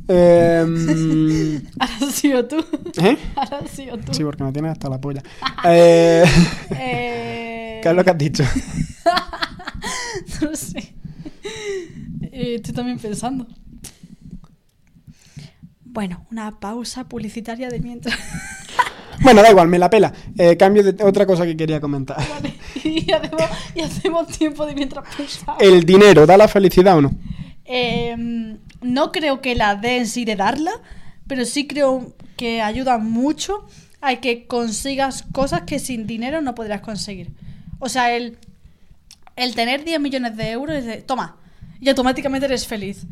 [0.08, 2.58] Eh, Ahora has sido tú.
[3.00, 3.16] ¿Eh?
[3.36, 4.12] Ahora has sido tú.
[4.12, 5.22] Sí, porque me tienes hasta la polla.
[5.66, 6.24] Eh,
[6.72, 7.80] Eh...
[7.84, 8.43] ¿Qué es lo que has dicho?
[10.41, 10.95] No lo sé.
[12.32, 13.45] Eh, estoy también pensando.
[15.84, 18.18] Bueno, una pausa publicitaria de mientras.
[19.22, 20.13] Bueno, da igual, me la pela.
[20.38, 22.17] Eh, cambio de otra cosa que quería comentar.
[22.17, 22.53] Vale.
[22.84, 23.43] Y hacemos,
[23.76, 25.61] y hacemos tiempo de mientras pensamos.
[25.61, 27.11] ¿El dinero da la felicidad o no?
[27.65, 28.15] Eh,
[28.82, 30.72] no creo que la dé en sí de darla,
[31.28, 33.65] pero sí creo que ayuda mucho
[34.01, 37.32] a que consigas cosas que sin dinero no podrías conseguir.
[37.80, 38.38] O sea, el,
[39.36, 41.38] el tener 10 millones de euros es de, toma,
[41.80, 43.05] y automáticamente eres feliz.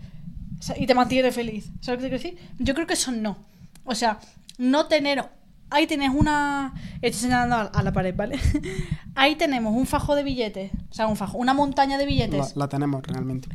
[0.60, 1.70] O sea, y te mantiene feliz.
[1.82, 2.52] ¿Sabes lo que te quiero decir?
[2.60, 3.38] Yo creo que eso no.
[3.86, 4.20] O sea,
[4.58, 5.24] no tener...
[5.70, 6.74] Ahí tienes una...
[7.02, 8.40] Estoy señalando a, a la pared, ¿vale?
[9.16, 10.72] Ahí tenemos un fajo de billetes.
[10.90, 11.38] O sea, un fajo.
[11.38, 12.56] Una montaña de billetes.
[12.56, 13.50] La, la tenemos realmente.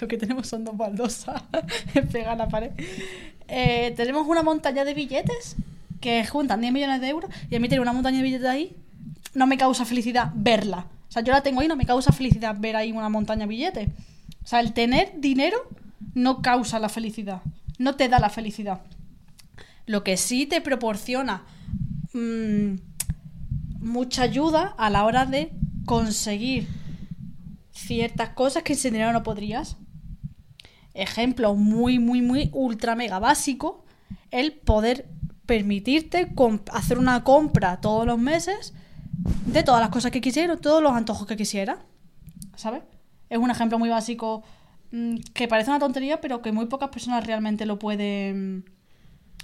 [0.00, 1.42] Lo que tenemos son dos baldosas
[2.12, 2.72] pegadas a la pared.
[3.48, 5.56] Eh, tenemos una montaña de billetes
[6.00, 8.76] que juntan 10 millones de euros y a mí tener una montaña de billetes ahí
[9.36, 10.86] no me causa felicidad verla.
[11.08, 13.46] O sea, yo la tengo ahí, no me causa felicidad ver ahí una montaña de
[13.46, 13.88] billetes.
[14.42, 15.56] O sea, el tener dinero
[16.14, 17.42] no causa la felicidad,
[17.78, 18.80] no te da la felicidad.
[19.86, 21.44] Lo que sí te proporciona
[22.12, 22.74] mm,
[23.80, 25.52] mucha ayuda a la hora de
[25.84, 26.68] conseguir
[27.70, 29.76] ciertas cosas que sin dinero no podrías.
[30.94, 33.84] Ejemplo muy, muy, muy ultra mega básico,
[34.30, 35.08] el poder
[35.46, 36.32] permitirte
[36.72, 38.74] hacer una compra todos los meses
[39.46, 41.84] de todas las cosas que quisiera, todos los antojos que quisiera.
[42.56, 42.82] ¿Sabes?
[43.28, 44.42] Es un ejemplo muy básico
[44.90, 48.64] mm, que parece una tontería, pero que muy pocas personas realmente lo pueden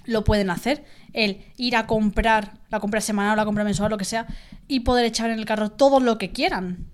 [0.04, 0.84] lo pueden hacer.
[1.12, 4.26] El ir a comprar, la compra semanal o la compra mensual, lo que sea,
[4.68, 6.86] y poder echar en el carro todo lo que quieran.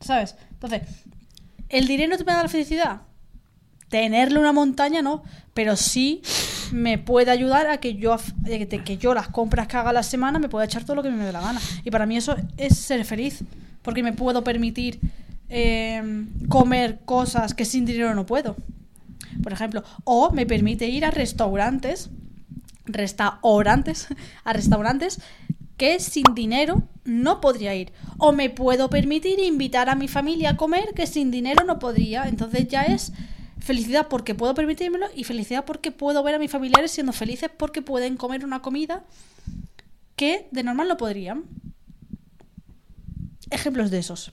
[0.00, 0.36] ¿Sabes?
[0.50, 0.82] Entonces,
[1.68, 3.02] ¿el dinero te me da la felicidad?
[3.88, 5.22] Tenerle una montaña no,
[5.54, 6.22] pero sí
[6.72, 8.16] me puede ayudar a que yo,
[8.84, 11.10] que yo las compras que haga a la semana me pueda echar todo lo que
[11.10, 11.60] me dé la gana.
[11.84, 13.44] Y para mí eso es ser feliz,
[13.82, 15.00] porque me puedo permitir
[15.48, 18.56] eh, comer cosas que sin dinero no puedo.
[19.42, 22.10] Por ejemplo, o me permite ir a restaurantes,
[22.84, 24.08] restaurantes,
[24.44, 25.20] a restaurantes
[25.76, 27.92] que sin dinero no podría ir.
[28.18, 32.28] O me puedo permitir invitar a mi familia a comer que sin dinero no podría.
[32.28, 33.12] Entonces ya es
[33.58, 37.82] felicidad porque puedo permitírmelo y felicidad porque puedo ver a mis familiares siendo felices porque
[37.82, 39.04] pueden comer una comida
[40.16, 41.44] que de normal no podrían.
[43.50, 44.32] Ejemplos de esos.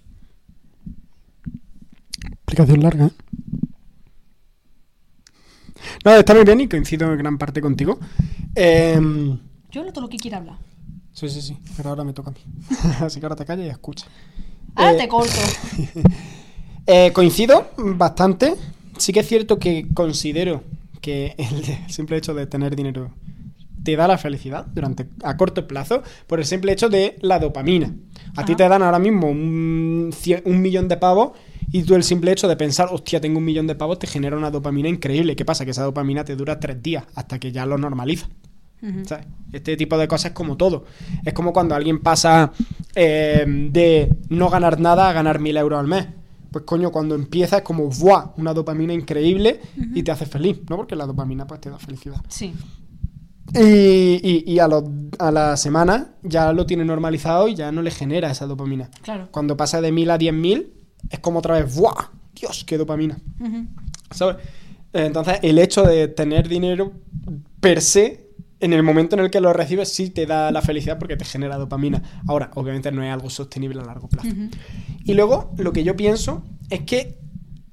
[2.31, 3.11] Explicación larga.
[6.05, 7.99] No, está muy bien y coincido en gran parte contigo.
[8.55, 9.39] Em,
[9.71, 10.57] Yo todo lo que quiera hablar.
[11.13, 12.39] sí, sí, sí, pero ahora me toca a mí.
[13.01, 14.05] Así que ahora te callas y escucha.
[14.75, 15.33] Ahora Eh, te corto.
[16.91, 18.55] Eh, coincido bastante.
[18.97, 20.63] Sí que es cierto que considero
[21.01, 23.11] que el, simple hecho de tener dinero
[23.83, 27.93] te da la felicidad durante a corto plazo por el simple hecho de la dopamina.
[28.35, 30.09] A ti te dan ahora mismo un,
[30.45, 31.33] un millón de pavos
[31.71, 34.35] Y tú el simple hecho de pensar, hostia, tengo un millón de pavos, te genera
[34.37, 35.35] una dopamina increíble.
[35.35, 35.65] ¿Qué pasa?
[35.65, 38.27] Que esa dopamina te dura tres días hasta que ya lo normaliza.
[39.51, 40.85] Este tipo de cosas es como todo.
[41.25, 42.53] Es como cuando alguien pasa
[42.95, 46.07] eh, de no ganar nada a ganar mil euros al mes.
[46.51, 48.31] Pues coño, cuando empieza es como ¡buah!
[48.37, 49.59] Una dopamina increíble
[49.93, 50.77] y te hace feliz, ¿no?
[50.77, 52.21] Porque la dopamina pues te da felicidad.
[52.29, 52.53] Sí.
[53.53, 54.67] Y, y- y a,
[55.19, 58.89] a la semana ya lo tiene normalizado y ya no le genera esa dopamina.
[59.01, 59.27] Claro.
[59.31, 60.73] Cuando pasa de mil a diez mil,
[61.09, 62.09] es como otra vez ¡buah!
[62.33, 63.19] Dios, qué dopamina.
[64.11, 64.37] ¿Sabes?
[64.93, 66.93] Entonces, el hecho de tener dinero
[67.59, 68.29] per se,
[68.59, 71.25] en el momento en el que lo recibes, sí te da la felicidad porque te
[71.25, 72.01] genera dopamina.
[72.27, 74.29] Ahora, obviamente no es algo sostenible a largo plazo.
[75.03, 77.17] Y luego, lo que yo pienso es que,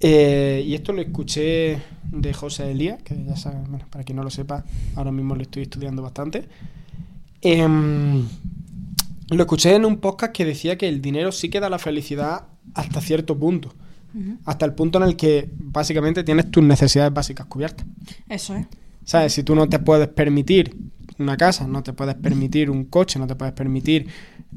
[0.01, 4.23] eh, y esto lo escuché de José Elías, que ya saben, bueno, para quien no
[4.23, 4.65] lo sepa,
[4.95, 6.49] ahora mismo lo estoy estudiando bastante.
[7.41, 8.27] Em,
[9.31, 12.47] lo escuché en un podcast que decía que el dinero sí que da la felicidad
[12.75, 13.75] hasta cierto punto.
[14.47, 17.87] Hasta el punto en el que básicamente tienes tus necesidades básicas cubiertas.
[18.29, 18.67] Eso es.
[19.05, 19.35] ¿Sabes?
[19.35, 20.75] Si tú no te puedes permitir
[21.19, 24.09] una casa, no te puedes permitir un coche, no te puedes permitir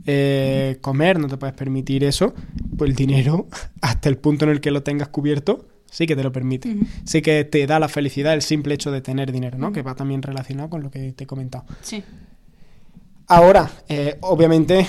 [0.06, 2.34] eh, comer, no te puedes permitir eso,
[2.78, 3.48] pues el dinero,
[3.82, 6.76] hasta el punto en el que lo tengas cubierto, sí que te lo permite.
[7.04, 9.72] Sí que te da la felicidad el simple hecho de tener dinero, ¿no?
[9.72, 11.66] Que va también relacionado con lo que te he comentado.
[11.82, 12.04] Sí.
[13.28, 14.88] Ahora, eh, obviamente,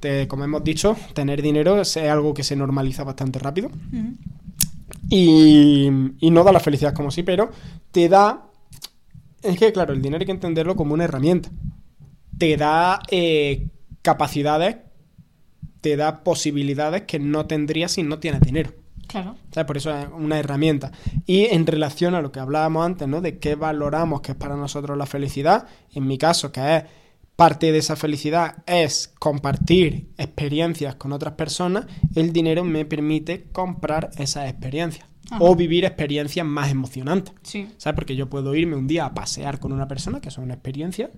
[0.00, 3.70] te- como hemos dicho, tener dinero es algo que se normaliza bastante rápido.
[5.10, 5.88] Y,
[6.20, 7.50] y no da la felicidad como sí, pero
[7.90, 8.44] te da...
[9.42, 11.50] Es que, claro, el dinero hay que entenderlo como una herramienta.
[12.36, 13.68] Te da eh,
[14.02, 14.76] capacidades,
[15.80, 18.72] te da posibilidades que no tendrías si no tienes dinero.
[19.06, 19.36] Claro.
[19.52, 19.66] ¿Sabes?
[19.66, 20.92] Por eso es una herramienta.
[21.24, 23.20] Y en relación a lo que hablábamos antes, ¿no?
[23.22, 26.84] De qué valoramos que es para nosotros la felicidad, en mi caso, que es
[27.38, 31.86] parte de esa felicidad es compartir experiencias con otras personas,
[32.16, 35.06] el dinero me permite comprar esas experiencias.
[35.30, 35.44] Ajá.
[35.44, 37.32] O vivir experiencias más emocionantes.
[37.44, 37.68] Sí.
[37.76, 37.94] ¿Sabes?
[37.94, 41.12] Porque yo puedo irme un día a pasear con una persona, que es una experiencia,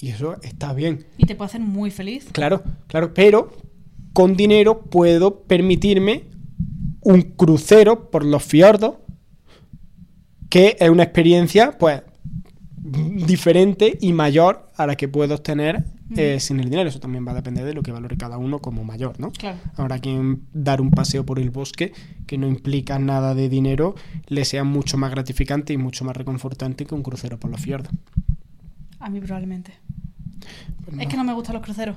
[0.00, 1.04] y eso está bien.
[1.18, 2.28] Y te puede hacer muy feliz.
[2.32, 3.52] Claro, claro, pero
[4.14, 6.30] con dinero puedo permitirme
[7.02, 8.94] un crucero por los fiordos,
[10.48, 12.00] que es una experiencia, pues,
[12.82, 15.84] diferente y mayor a la que puedo obtener
[16.16, 16.88] eh, sin el dinero.
[16.88, 19.30] Eso también va a depender de lo que valore cada uno como mayor, ¿no?
[19.30, 19.58] Claro.
[19.76, 21.92] Habrá quien dar un paseo por el bosque,
[22.26, 23.94] que no implica nada de dinero,
[24.26, 27.92] le sea mucho más gratificante y mucho más reconfortante que un crucero por los fiordos.
[28.98, 29.72] A mí probablemente.
[30.84, 31.96] Pues Es que no me gustan los cruceros.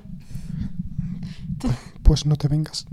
[2.03, 2.85] Pues no te vengas.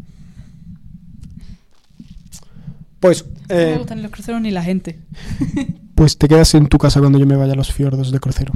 [3.02, 5.00] Pues, No me eh, gustan ni los cruceros ni la gente.
[5.96, 8.52] pues te quedas en tu casa cuando yo me vaya a los fiordos de crucero.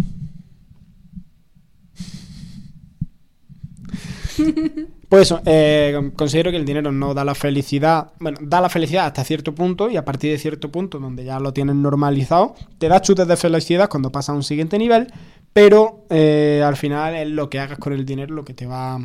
[5.09, 9.07] Pues eso, eh, considero que el dinero no da la felicidad, bueno, da la felicidad
[9.07, 12.89] hasta cierto punto y a partir de cierto punto donde ya lo tienes normalizado, te
[12.89, 15.07] da chutes de felicidad cuando pasa a un siguiente nivel,
[15.53, 18.99] pero eh, al final es lo que hagas con el dinero lo que te va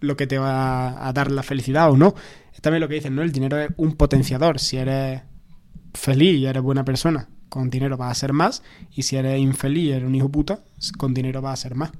[0.00, 2.14] lo que te va a dar la felicidad o no.
[2.54, 3.22] Es también lo que dicen, ¿no?
[3.22, 4.58] El dinero es un potenciador.
[4.58, 5.22] Si eres
[5.94, 8.62] feliz y eres buena persona, con dinero vas a ser más.
[8.94, 10.60] Y si eres infeliz y eres un hijo puta,
[10.98, 11.90] con dinero vas a ser más.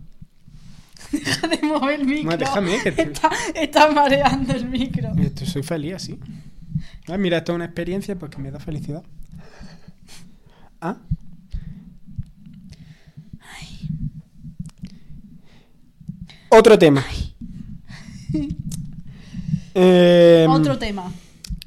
[1.13, 2.25] Deja de mover el micro.
[2.25, 5.11] Bueno, déjame, que te- Está, está mareando el micro.
[5.17, 6.19] Y esto- soy feliz así.
[7.09, 9.03] Ah, mira, esto es una experiencia pues, que me da felicidad.
[10.81, 10.97] Ah.
[16.49, 17.05] Otro tema.
[19.75, 21.13] Eh, Otro tema.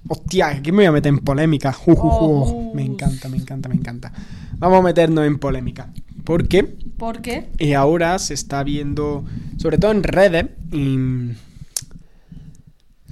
[0.07, 1.75] Hostia, aquí me voy a meter en polémica.
[1.85, 1.99] Uh, uh, uh.
[2.01, 2.71] Oh.
[2.75, 4.11] Me encanta, me encanta, me encanta.
[4.57, 5.91] Vamos a meternos en polémica.
[6.23, 6.63] Porque
[6.97, 9.25] Porque y ahora se está viendo,
[9.57, 11.31] sobre todo en redes, y-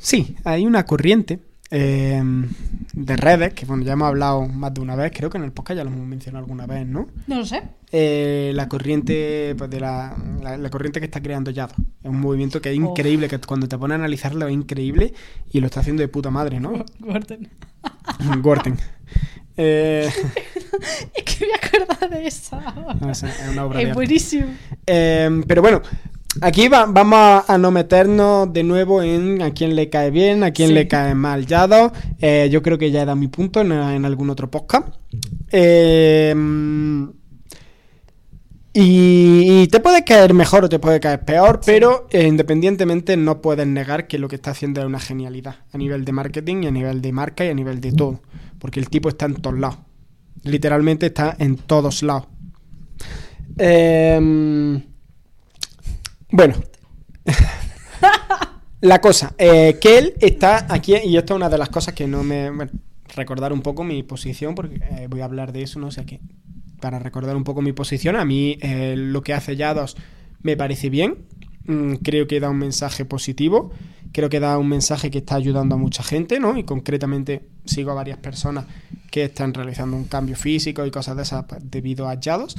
[0.01, 1.39] sí, hay una corriente
[1.71, 2.21] eh,
[2.93, 5.51] de redes, que bueno, ya hemos hablado más de una vez, creo que en el
[5.51, 7.07] podcast ya lo hemos mencionado alguna vez, ¿no?
[7.27, 7.63] no lo sé.
[7.93, 11.73] Eh, la corriente pues, de la, la, la corriente que está creando Yado.
[12.03, 12.81] Es un movimiento que es Oh.
[12.91, 15.13] increíble, que cuando te pones a analizarlo es increíble
[15.51, 16.71] y lo está haciendo de puta madre, ¿no?
[16.99, 17.47] Gordon.
[18.41, 18.77] Gorten.
[19.57, 20.09] Eh,
[21.15, 22.61] Es que me acordaba de esa.
[22.99, 24.45] no, es, una obra de Es buenísimo.
[24.87, 25.81] Eh, pero bueno,
[26.39, 30.43] aquí va- vamos a, a no meternos de nuevo en a quién le cae bien,
[30.43, 30.73] a quién Sí.
[30.75, 31.91] le cae mal Yado.
[32.19, 34.87] Eh, yo creo que ya he dado mi punto en, en algún otro podcast.
[35.51, 36.33] Eh,
[38.73, 43.41] y, y te puede caer mejor o te puede caer peor, pero eh, independientemente no
[43.41, 46.67] puedes negar que lo que está haciendo es una genialidad a nivel de marketing y
[46.67, 48.21] a nivel de marca y a nivel de todo.
[48.59, 49.79] Porque el tipo está en todos lados.
[50.43, 52.27] Literalmente está en todos lados.
[53.57, 54.81] Em,
[56.31, 56.55] bueno.
[58.81, 62.07] La cosa, eh, que él está aquí, y esto es una de las cosas que
[62.07, 62.49] no me.
[63.15, 66.19] Recordar un poco mi posición, porque eh, voy a hablar de eso, no sé qué.
[66.79, 69.97] Para recordar un poco mi posición, a mí eh, lo que hace Yados
[70.41, 71.17] me parece bien.
[71.65, 73.71] Mm, creo que da un mensaje positivo.
[74.11, 76.57] Creo que da un mensaje que está ayudando a mucha gente, ¿no?
[76.57, 78.65] Y concretamente sigo a varias personas
[79.09, 82.55] que están realizando un cambio físico y cosas de esas pues, debido a Yados.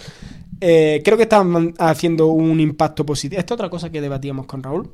[0.60, 3.38] Eh, creo que están haciendo un impacto positivo.
[3.40, 4.90] Esta es otra cosa que debatíamos con Raúl.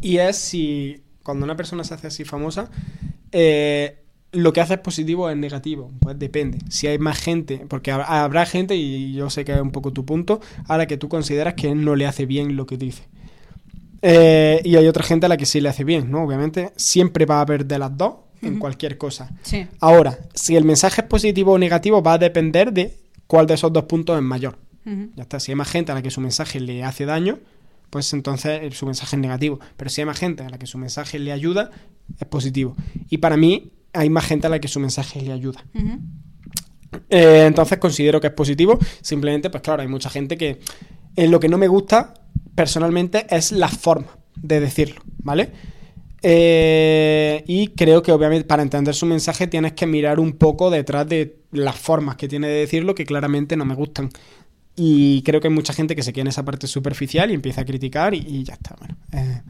[0.00, 2.70] Y es si cuando una persona se hace así famosa,
[3.32, 4.00] eh,
[4.32, 5.90] lo que hace es positivo o es negativo.
[6.00, 6.58] Pues depende.
[6.68, 9.92] Si hay más gente, porque hab- habrá gente, y yo sé que es un poco
[9.92, 13.04] tu punto, a la que tú consideras que no le hace bien lo que dice.
[14.06, 16.24] Eh, y hay otra gente a la que sí le hace bien, ¿no?
[16.24, 19.30] Obviamente, siempre va a haber de las dos en cualquier cosa.
[19.42, 19.66] Sí.
[19.80, 23.72] Ahora, si el mensaje es positivo o negativo, va a depender de cuál de esos
[23.72, 24.58] dos puntos es mayor.
[24.84, 25.40] Ya está.
[25.40, 27.38] Si hay más gente a la que su mensaje le hace daño,
[27.88, 29.58] pues entonces eh, su mensaje es negativo.
[29.78, 31.70] Pero si hay más gente a la que su mensaje le ayuda,
[32.20, 32.76] es positivo.
[33.08, 35.64] Y para mí, hay más gente a la que su mensaje le ayuda.
[37.08, 38.78] Eh, entonces considero que es positivo.
[39.00, 40.60] Simplemente, pues claro, hay mucha gente que.
[41.16, 42.12] En lo que no me gusta,
[42.54, 45.50] personalmente, es la forma de decirlo, ¿vale?
[46.26, 51.06] Eh, y creo que obviamente para entender su mensaje tienes que mirar un poco detrás
[51.06, 54.08] de las formas que tiene de decirlo que claramente no me gustan.
[54.76, 57.60] Y creo que hay mucha gente que se queda en esa parte superficial y empieza
[57.60, 58.74] a criticar y, y ya está.
[58.78, 59.42] Bueno, eh,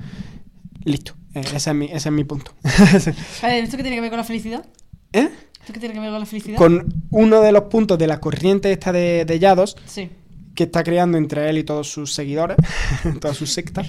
[0.84, 1.14] listo.
[1.34, 2.52] Eh, ese, es mi, ese es mi punto.
[2.64, 4.66] ¿Esto qué tiene que ver con la felicidad?
[5.12, 5.28] ¿Eh?
[5.60, 6.58] ¿Esto qué tiene que ver con la felicidad?
[6.58, 10.10] Con uno de los puntos de la corriente esta de, de Yados, Sí.
[10.54, 12.56] Que está creando entre él y todos sus seguidores,
[13.20, 13.82] toda su secta.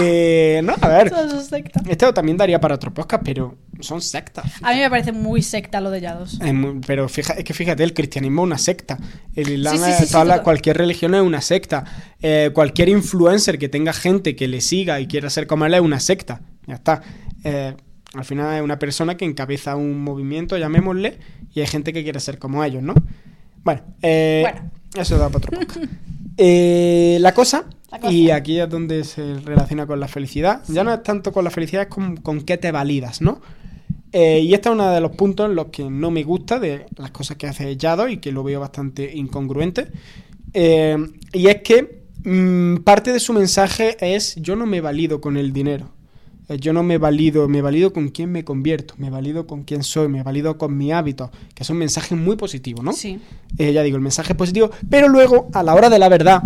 [0.00, 1.82] Eh, no, a ver, Todas sus sectas.
[1.88, 4.44] esto también daría para otro podcast, pero son sectas.
[4.62, 6.38] A mí me parece muy secta lo de Yados.
[6.40, 8.98] Es muy- pero fija- es que fíjate, el cristianismo es una secta.
[9.34, 11.84] El islam, Sí, sí, toda cualquier religión es una secta.
[12.20, 15.80] Eh, cualquier influencer que tenga gente que le siga y quiera ser como él es
[15.80, 16.40] una secta.
[16.66, 17.00] Ya está.
[17.44, 17.74] Eh,
[18.14, 21.18] al final es una persona que encabeza un movimiento, llamémosle,
[21.54, 22.94] y hay gente que quiere ser como ellos, ¿no?
[23.62, 24.70] Bueno, eh, Bueno.
[25.02, 25.84] Eso da para otro podcast.
[26.38, 28.12] Eh, la cosa, La cosa.
[28.12, 31.50] y aquí es donde se relaciona con la felicidad, ya no es tanto con la
[31.50, 33.40] felicidad, es con, con qué te validas, ¿no?
[34.12, 36.86] Eh, y este es uno de los puntos en los que no me gusta de
[36.96, 39.88] las cosas que hace Yado y que lo veo bastante incongruente.
[40.52, 40.96] Eh,
[41.32, 45.52] y es que mm, parte de su mensaje es yo no me valido con el
[45.52, 45.90] dinero.
[46.48, 49.82] Eh, Yo no me valido, me valido con quién me convierto, me valido con quién
[49.82, 52.92] soy, me valido con mi hábito, que es un mensaje muy positivo, ¿no?
[52.92, 53.18] Sí.
[53.58, 56.42] Eh, ya digo, el mensaje es positivo, pero luego, a la hora de la verdad,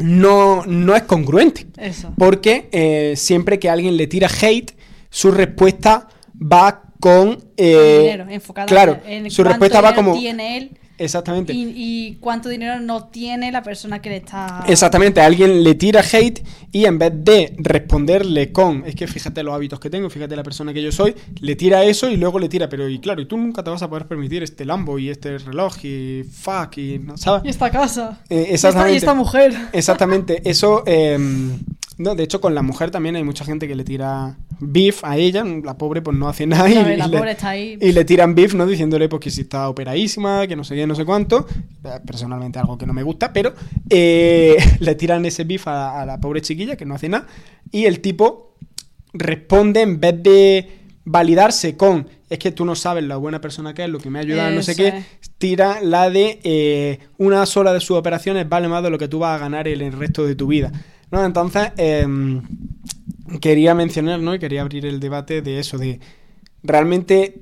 [0.00, 1.66] no, no es congruente.
[1.76, 2.12] Eso.
[2.16, 4.72] Porque eh, siempre que alguien le tira hate,
[5.10, 6.08] su respuesta
[6.40, 7.38] va con...
[7.56, 10.14] eh, dinero, enfocada claro, en su respuesta va como...
[10.14, 11.52] tiene él Exactamente.
[11.52, 14.64] y, y cuánto dinero no tiene la persona que le está...
[14.68, 16.40] Exactamente, alguien le tira hate
[16.70, 20.42] y en vez de responderle con, es que fíjate los hábitos que tengo, fíjate la
[20.42, 23.26] persona que yo soy, le tira eso y luego le tira, pero y claro, y
[23.26, 26.98] tú nunca te vas a poder permitir este Lambo y este reloj y fuck y
[26.98, 27.42] no Y sabes.
[27.46, 28.20] esta casa.
[28.28, 28.92] Eh, Y esta, exactamente.
[28.94, 29.54] y esta mujer.
[29.72, 30.82] Exactamente, eso.
[30.86, 31.18] eh,
[31.98, 35.16] no, de hecho, con la mujer también hay mucha gente que le tira beef a
[35.16, 35.44] ella.
[35.44, 36.68] La pobre, pues no hace nada.
[36.68, 37.78] y, le, pobre está ahí.
[37.80, 38.66] y le tiran beef, ¿no?
[38.66, 41.46] Diciéndole pues, que si está operadísima, que no sé qué, no sé cuánto.
[42.06, 43.52] Personalmente, algo que no me gusta, pero
[43.90, 47.26] eh, le tiran ese beef a, a la pobre chiquilla que no hace nada.
[47.70, 48.56] Y el tipo
[49.12, 50.70] responde en vez de
[51.04, 54.18] validarse con es que tú no sabes la buena persona que es, lo que me
[54.18, 55.30] ha ayudado, no sé qué, es.
[55.36, 59.18] tira la de eh, una sola de sus operaciones vale más de lo que tú
[59.18, 60.72] vas a ganar en el resto de tu vida.
[61.10, 61.22] ¿no?
[61.26, 62.40] Entonces, em,
[63.40, 64.34] quería mencionar, ¿no?
[64.34, 66.00] Y quería abrir el debate de eso, de
[66.62, 67.40] realmente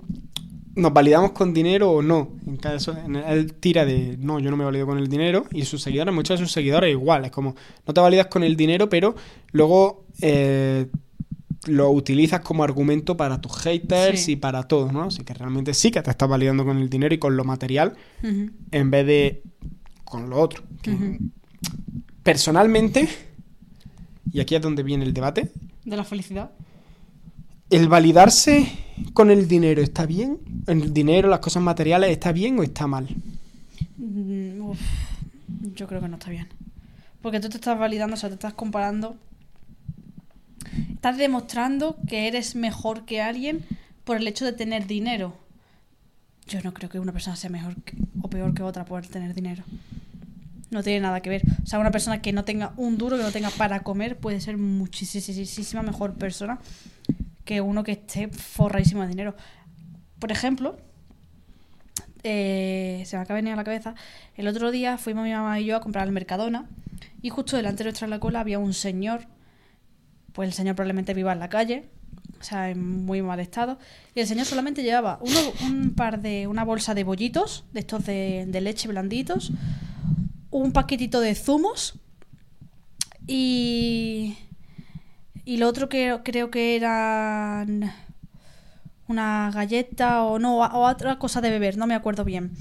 [0.74, 2.30] nos validamos con dinero o no.
[2.46, 5.64] En caso, en él tira de no, yo no me valido con el dinero, y
[5.64, 7.54] sus seguidores, muchos de sus seguidores igual, es como,
[7.86, 9.14] no te validas con el dinero, pero
[9.52, 10.86] luego eh,
[11.66, 14.32] lo utilizas como argumento para tus haters Sí.
[14.32, 15.04] y para todo, ¿no?
[15.04, 17.94] Así que realmente sí que te estás validando con el dinero y con lo material
[18.22, 19.42] en vez de
[20.04, 20.62] con lo otro.
[20.82, 21.18] Que.
[22.22, 23.08] Personalmente,
[24.32, 25.50] y aquí es donde viene el debate,
[25.90, 26.50] De la felicidad.
[27.68, 28.66] ¿el validarse
[29.12, 30.38] con el dinero está bien?
[30.66, 33.06] ¿El dinero, las cosas materiales, está bien o está mal?
[33.96, 34.80] Mm, uf,
[35.76, 36.48] yo creo que no está bien.
[37.22, 39.16] Porque tú te estás validando, o sea, te estás comparando.
[40.94, 43.64] Estás demostrando que eres mejor que alguien
[44.04, 45.34] por el hecho de tener dinero.
[46.48, 49.32] Yo no creo que una persona sea mejor que- o peor que otra por tener
[49.34, 49.62] dinero.
[50.70, 51.42] No tiene nada que ver.
[51.62, 54.40] O sea, una persona que no tenga un duro, que no tenga para comer, puede
[54.40, 56.58] ser muchísima mejor persona
[57.44, 59.34] que uno que esté forradísimo de dinero.
[60.18, 60.78] Por ejemplo,
[62.22, 63.94] eh, se me acaba de venir a la cabeza.
[64.36, 66.68] El otro día fuimos mi mamá y yo a comprar al Mercadona
[67.22, 69.26] y justo delante de nuestra la cola había un señor
[70.32, 71.88] pues el señor probablemente viva en la calle,
[72.40, 73.78] o sea, en muy mal estado.
[74.14, 78.06] Y el señor solamente llevaba uno, un par de, una bolsa de bollitos, de estos
[78.06, 79.52] de, de leche blanditos,
[80.50, 81.94] un paquetito de zumos
[83.26, 84.36] y,
[85.44, 87.92] y lo otro que creo que eran
[89.06, 92.52] una galleta o no, o otra cosa de beber, no me acuerdo bien.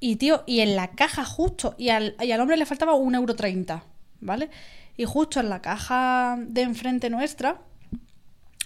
[0.00, 3.14] Y tío, y en la caja justo, y al, y al hombre le faltaba un
[3.14, 3.84] euro treinta,
[4.20, 4.50] ¿vale?
[4.96, 7.60] Y justo en la caja de enfrente nuestra,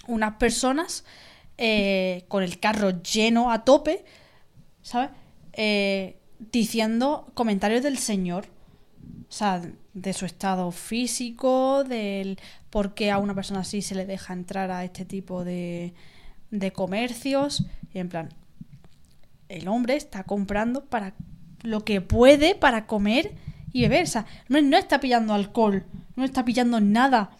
[0.07, 1.05] unas personas
[1.57, 4.03] eh, con el carro lleno a tope,
[4.81, 5.09] ¿sabes?
[5.53, 6.17] Eh,
[6.51, 8.45] diciendo comentarios del señor.
[9.29, 9.61] O sea,
[9.93, 12.39] de su estado físico, del
[12.69, 15.93] por qué a una persona así se le deja entrar a este tipo de,
[16.51, 17.65] de comercios.
[17.93, 18.29] Y en plan,
[19.49, 21.13] el hombre está comprando para
[21.61, 23.33] lo que puede para comer
[23.71, 24.03] y beber.
[24.03, 25.85] O sea, no, no está pillando alcohol,
[26.15, 27.31] no está pillando nada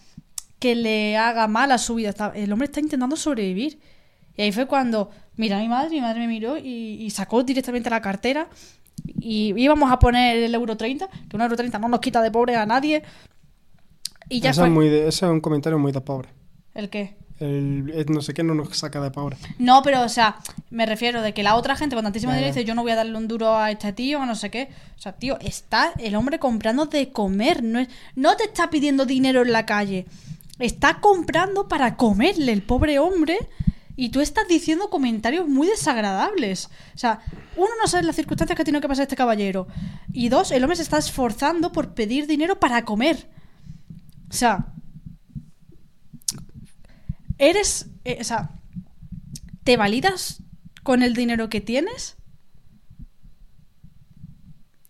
[0.60, 2.14] que le haga mal a su vida.
[2.36, 3.80] El hombre está intentando sobrevivir.
[4.36, 7.43] Y ahí fue cuando mira a mi madre, mi madre me miró y, y sacó
[7.43, 8.47] directamente la cartera.
[9.06, 12.32] Y íbamos a poner el euro 30, que un euro 30 no nos quita de
[12.32, 13.04] pobre a nadie.
[14.30, 14.68] Y ya Eso fue.
[14.70, 16.30] es, muy de- eso es un comentario muy de pobre.
[16.74, 17.18] ¿El qué?
[17.39, 19.36] El, el no sé qué no nos saca de pobre.
[19.60, 20.38] No, pero, o sea,
[20.70, 22.95] me refiero de que la otra gente con tantísimo dinero dice, yo no voy a
[22.95, 24.70] darle un duro a este tío o no sé qué.
[24.97, 27.62] O sea, tío, está el hombre comprando de comer.
[27.64, 30.06] No, es, no te está pidiendo dinero en la calle.
[30.60, 33.38] Está comprando para comerle el pobre hombre.
[33.96, 36.70] Y tú estás diciendo comentarios muy desagradables.
[36.96, 37.20] O sea,
[37.56, 39.68] uno no sabe las circunstancias que tiene que pasar este caballero.
[40.12, 43.30] Y dos, el hombre se está esforzando por pedir dinero para comer.
[44.30, 44.74] O sea,
[47.38, 48.50] eres, eh, o sea,
[49.64, 50.41] ¿te validas
[50.82, 52.16] con el dinero que tienes?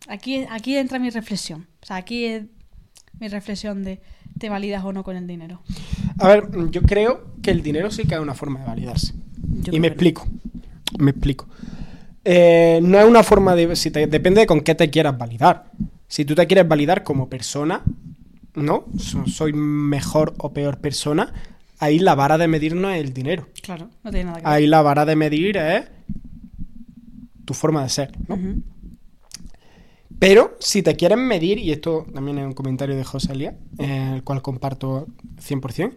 [0.08, 1.68] Aquí, aquí entra mi reflexión.
[1.82, 2.46] O sea, aquí es
[3.20, 4.02] mi reflexión de
[4.44, 5.62] ¿te validas o no con el dinero?
[6.20, 9.14] A ver, yo creo que el dinero sí que es una forma de validarse.
[9.62, 10.28] Yo y me explico.
[11.00, 11.48] Me explico.
[12.26, 13.74] Eh, no es una forma de.
[13.78, 15.72] Si te- depende de con qué te quieras validar.
[16.10, 17.84] Si tú te quieres validar como persona,
[18.56, 18.84] ¿no?
[19.00, 21.32] So- soy mejor o peor persona.
[21.80, 23.48] Ahí la vara de medir no es el dinero.
[23.62, 24.54] Claro, no tiene nada que ver.
[24.54, 25.86] Ahí la vara de medir es
[27.46, 28.38] tu forma de ser, ¿no?
[30.20, 34.12] Pero si te quieres medir, y esto también es un comentario de José Lía, eh,
[34.16, 35.08] el cual comparto
[35.42, 35.94] 100%,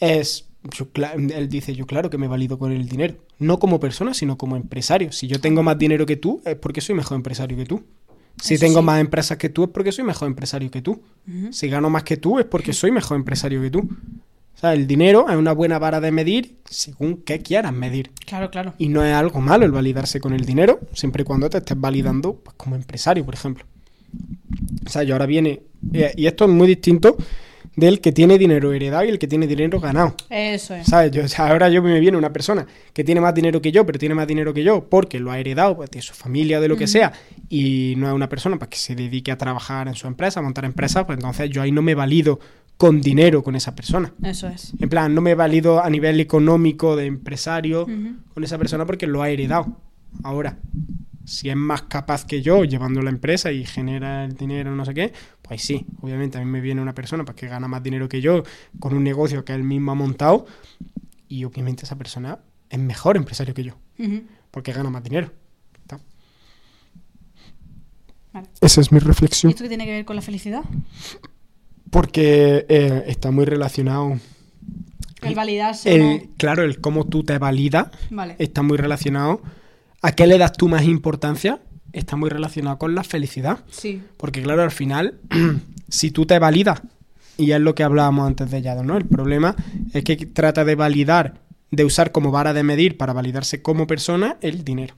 [0.00, 4.14] es, yo él dice, yo claro que me valido con el dinero, no como persona,
[4.14, 5.12] sino como empresario.
[5.12, 7.84] Si yo tengo más dinero que tú, es porque soy mejor empresario que tú.
[8.40, 8.84] Si Eso tengo sí.
[8.84, 11.02] más empresas que tú, es porque soy mejor empresario que tú.
[11.50, 13.88] Si gano más que tú, es porque soy mejor empresario que tú.
[14.56, 18.10] O sea, el dinero es una buena vara de medir según qué quieras medir.
[18.24, 18.72] Claro, claro.
[18.78, 21.78] Y no es algo malo el validarse con el dinero, siempre y cuando te estés
[21.78, 23.66] validando pues, como empresario, por ejemplo.
[24.86, 25.62] O sea, yo ahora viene.
[25.92, 27.18] Y esto es muy distinto
[27.74, 30.14] del que tiene dinero heredado y el que tiene dinero ganado.
[30.30, 30.86] Eso es.
[30.86, 31.10] ¿Sabes?
[31.10, 33.84] Yo, o sea, ahora yo me viene una persona que tiene más dinero que yo,
[33.84, 36.62] pero tiene más dinero que yo porque lo ha heredado pues, de su familia o
[36.62, 37.12] de lo que sea,
[37.50, 40.42] y no es una persona pues, que se dedique a trabajar en su empresa, a
[40.42, 42.40] montar empresas, pues entonces yo ahí no me valido
[42.76, 44.12] con dinero con esa persona.
[44.22, 44.72] Eso es.
[44.78, 47.86] En plan, no me valido a nivel económico de empresario
[48.34, 49.80] con esa persona porque lo ha heredado.
[50.22, 50.58] Ahora,
[51.24, 54.94] si es más capaz que yo llevando la empresa y genera el dinero, no sé
[54.94, 55.12] qué,
[55.42, 58.20] pues sí, obviamente a mí me viene una persona pues, que gana más dinero que
[58.20, 58.42] yo
[58.78, 60.46] con un negocio que él mismo ha montado
[61.28, 62.38] y obviamente esa persona
[62.70, 63.74] es mejor empresario que yo
[64.50, 65.32] porque gana más dinero.
[68.32, 68.48] Vale.
[68.60, 69.50] Esa es mi ¿Y reflexión.
[69.50, 70.62] esto qué tiene que ver con la felicidad?
[71.90, 74.18] Porque eh, está muy relacionado.
[75.22, 76.34] El validarse o El, no.
[76.36, 78.36] Claro, el cómo tú te validas Vale.
[78.38, 79.40] está muy relacionado.
[80.02, 81.60] ¿A qué le das tú más importancia?
[81.92, 83.60] Está muy relacionado con la felicidad.
[83.70, 84.02] Sí.
[84.16, 85.18] Porque claro, al final,
[85.88, 86.82] si tú te validas,
[87.38, 88.96] y es lo que hablábamos antes de Yado, ¿no?
[88.96, 89.56] El problema
[89.92, 94.36] es que trata de validar, de usar como vara de medir para validarse como persona
[94.40, 94.94] el dinero.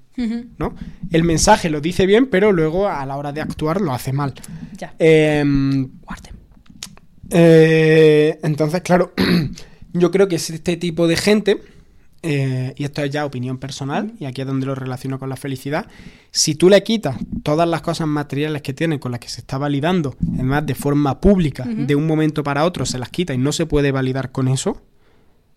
[0.59, 0.75] ¿no?
[1.13, 4.35] El mensaje lo dice bien, pero luego a la hora de actuar lo hace mal.
[4.77, 4.93] Ya.
[4.99, 6.31] Guarde.
[7.31, 9.13] Eh, entonces, claro,
[9.93, 11.63] yo creo que es este tipo de gente,
[12.23, 15.37] eh, y esto es ya opinión personal, y aquí es donde lo relaciono con la
[15.37, 15.87] felicidad,
[16.31, 19.59] si tú le quitas todas las cosas materiales que tiene con las que se está
[19.59, 23.53] validando, además de forma pública, de un momento para otro, se las quita y no
[23.53, 24.83] se puede validar con eso,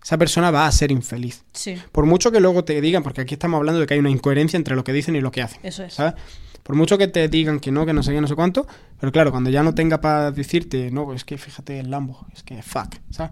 [0.03, 1.43] esa persona va a ser infeliz.
[1.53, 1.75] Sí.
[1.91, 4.57] Por mucho que luego te digan, porque aquí estamos hablando de que hay una incoherencia
[4.57, 5.59] entre lo que dicen y lo que hacen.
[5.63, 5.93] Eso es.
[5.93, 6.15] ¿sabes?
[6.63, 8.67] Por mucho que te digan que no, que no sé qué, no sé cuánto,
[8.99, 12.43] pero claro, cuando ya no tenga para decirte, no, es que fíjate el Lambo, es
[12.43, 13.31] que fuck, ¿sabes?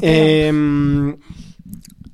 [0.00, 1.16] Em,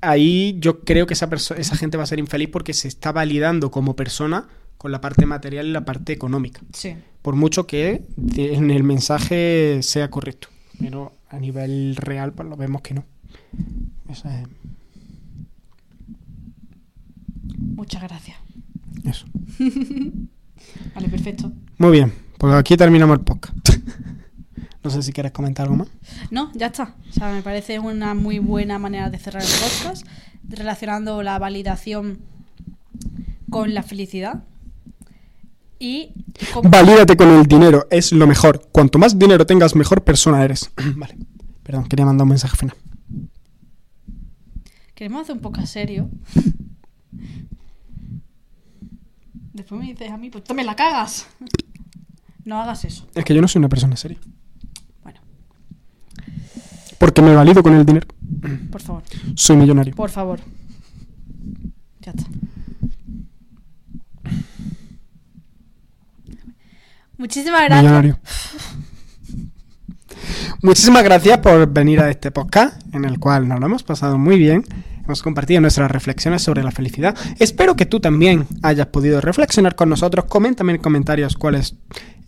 [0.01, 3.71] ahí yo creo que esa, esa gente va a ser infeliz porque se está validando
[3.71, 4.49] como persona
[4.79, 6.61] con la parte material y la parte económica.
[6.73, 6.95] Sí.
[7.23, 8.05] Por mucho que
[8.37, 10.49] en el mensaje sea correcto.
[10.79, 13.05] Pero a nivel real, pues lo vemos que no.
[14.09, 14.47] Eso es.
[17.59, 18.39] Muchas gracias.
[19.05, 19.27] Eso.
[20.95, 21.53] Vale, perfecto.
[21.79, 23.57] Muy bien, pues aquí terminamos el podcast.
[24.85, 25.89] no sé si quieres comentar algo más.
[26.31, 26.95] No, ya está.
[27.11, 30.07] O sea, me parece una muy buena manera de cerrar el podcast,
[30.49, 32.19] relacionando la validación
[33.51, 34.45] con la felicidad.
[35.81, 36.11] Y
[36.53, 38.69] con- Valídate con el dinero, es lo mejor.
[38.73, 40.71] Cuanto más dinero tengas, mejor persona eres.
[40.97, 41.17] vale.
[41.63, 42.75] Perdón, quería mandar un mensaje final.
[44.95, 46.11] queremos hacer un poco serio.
[49.59, 51.27] Después me dices a mí, pues tú me la cagas.
[52.45, 53.09] No hagas eso.
[53.13, 54.17] Es que yo no soy una persona seria.
[55.03, 55.19] Bueno,
[56.97, 58.07] Porque me valido con el dinero.
[58.71, 59.03] por favor.
[59.35, 59.97] Soy millonario.
[59.97, 60.39] Por favor.
[62.03, 62.23] Ya está.
[67.17, 67.83] Muchísimas gracias.
[67.83, 68.21] Millonario.
[70.63, 74.39] Muchísimas gracias por venir a este podcast en el cual nos lo hemos pasado muy
[74.39, 74.65] bien.
[75.09, 77.17] Hemos compartido nuestras reflexiones sobre la felicidad.
[77.39, 80.27] Espero que tú también hayas podido reflexionar con nosotros.
[80.27, 81.77] Coméntame en comentarios cuáles.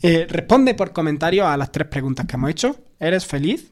[0.00, 2.76] eh, responde por comentario a las tres preguntas que hemos hecho.
[2.98, 3.70] ¿Eres feliz?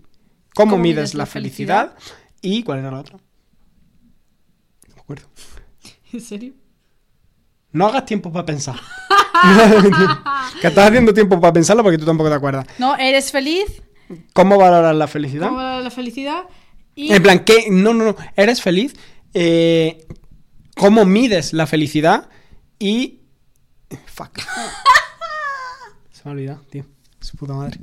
[0.55, 1.95] ¿Cómo, mides la felicidad?
[2.43, 3.17] ¿Y cuál era la otra?
[4.89, 5.27] No me acuerdo.
[6.13, 6.53] ¿En serio?
[7.73, 8.77] No hagas tiempo para pensar.
[10.61, 12.67] que estás haciendo tiempo para pensarlo porque tú tampoco te acuerdas.
[12.79, 13.83] No, eres feliz.
[14.35, 15.49] ¿Cómo valoras la felicidad?
[15.49, 16.43] ¿Cómo va la felicidad?
[17.01, 17.67] Y En plan, ¿qué?
[17.71, 18.17] No, no, no.
[18.35, 18.93] ¿Eres feliz?
[19.33, 20.05] Eh,
[20.77, 22.29] ¿Cómo mides la felicidad?
[22.81, 23.21] Y.
[24.07, 24.41] Fuck.
[26.11, 26.85] Se me ha olvidado, tío.
[27.21, 27.79] Su puta madre.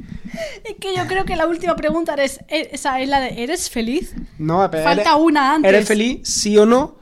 [0.66, 3.70] es que yo creo que la última pregunta es, eh, esa es la de ¿eres
[3.70, 4.14] feliz?
[4.38, 5.70] No, pero Falta eres- una antes.
[5.70, 6.28] ¿Eres feliz?
[6.28, 6.98] ¿Sí o no?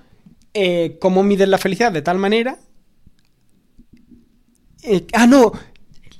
[0.53, 1.91] Eh, ¿Cómo mides la felicidad?
[1.91, 2.59] De tal manera.
[4.83, 5.51] Eh, ah, no.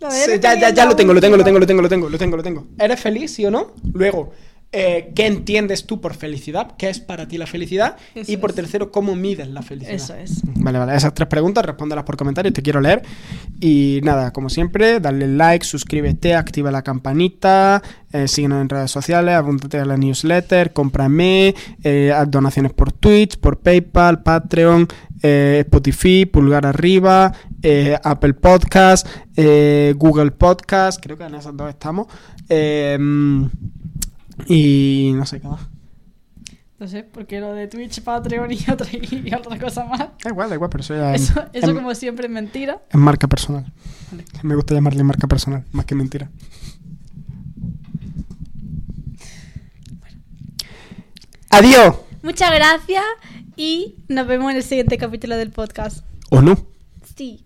[0.01, 2.17] Eres ya, ya, ya lo tengo, lo tengo, lo tengo, lo tengo, lo tengo, lo
[2.17, 2.67] tengo, lo tengo.
[2.79, 3.73] ¿Eres feliz, sí o no?
[3.93, 4.33] Luego,
[4.73, 6.71] eh, ¿qué entiendes tú por felicidad?
[6.77, 7.95] ¿Qué es para ti la felicidad?
[8.15, 8.55] Eso y por es.
[8.55, 9.95] tercero, ¿cómo mides la felicidad?
[9.95, 10.41] Eso es.
[10.55, 13.03] Vale, vale, esas tres preguntas, respóndelas por comentarios, te quiero leer.
[13.61, 19.35] Y nada, como siempre, dale like, suscríbete, activa la campanita, eh, síguenos en redes sociales,
[19.35, 24.87] apúntate a la newsletter, cómprame, eh, haz donaciones por Twitch, por PayPal, Patreon,
[25.21, 29.07] eh, Spotify, pulgar arriba, eh, Apple Podcast,
[29.37, 32.07] eh, Google Podcast, creo que en esas dos estamos.
[34.47, 35.61] Y no sé qué más.
[36.79, 39.99] No sé, porque lo de Twitch, Patreon y otra, y otra cosa más.
[40.23, 42.81] Da igual, da igual, pero eso ya es- Eso, eso es- como siempre es mentira.
[42.89, 43.71] Es marca personal.
[44.41, 46.29] Me gusta llamarle marca personal, más que mentira.
[51.49, 51.95] Adiós.
[52.21, 53.03] Muchas gracias
[53.55, 56.05] y nos vemos en el siguiente capítulo del podcast.
[56.29, 56.57] ¿O no?
[57.15, 57.45] Sí.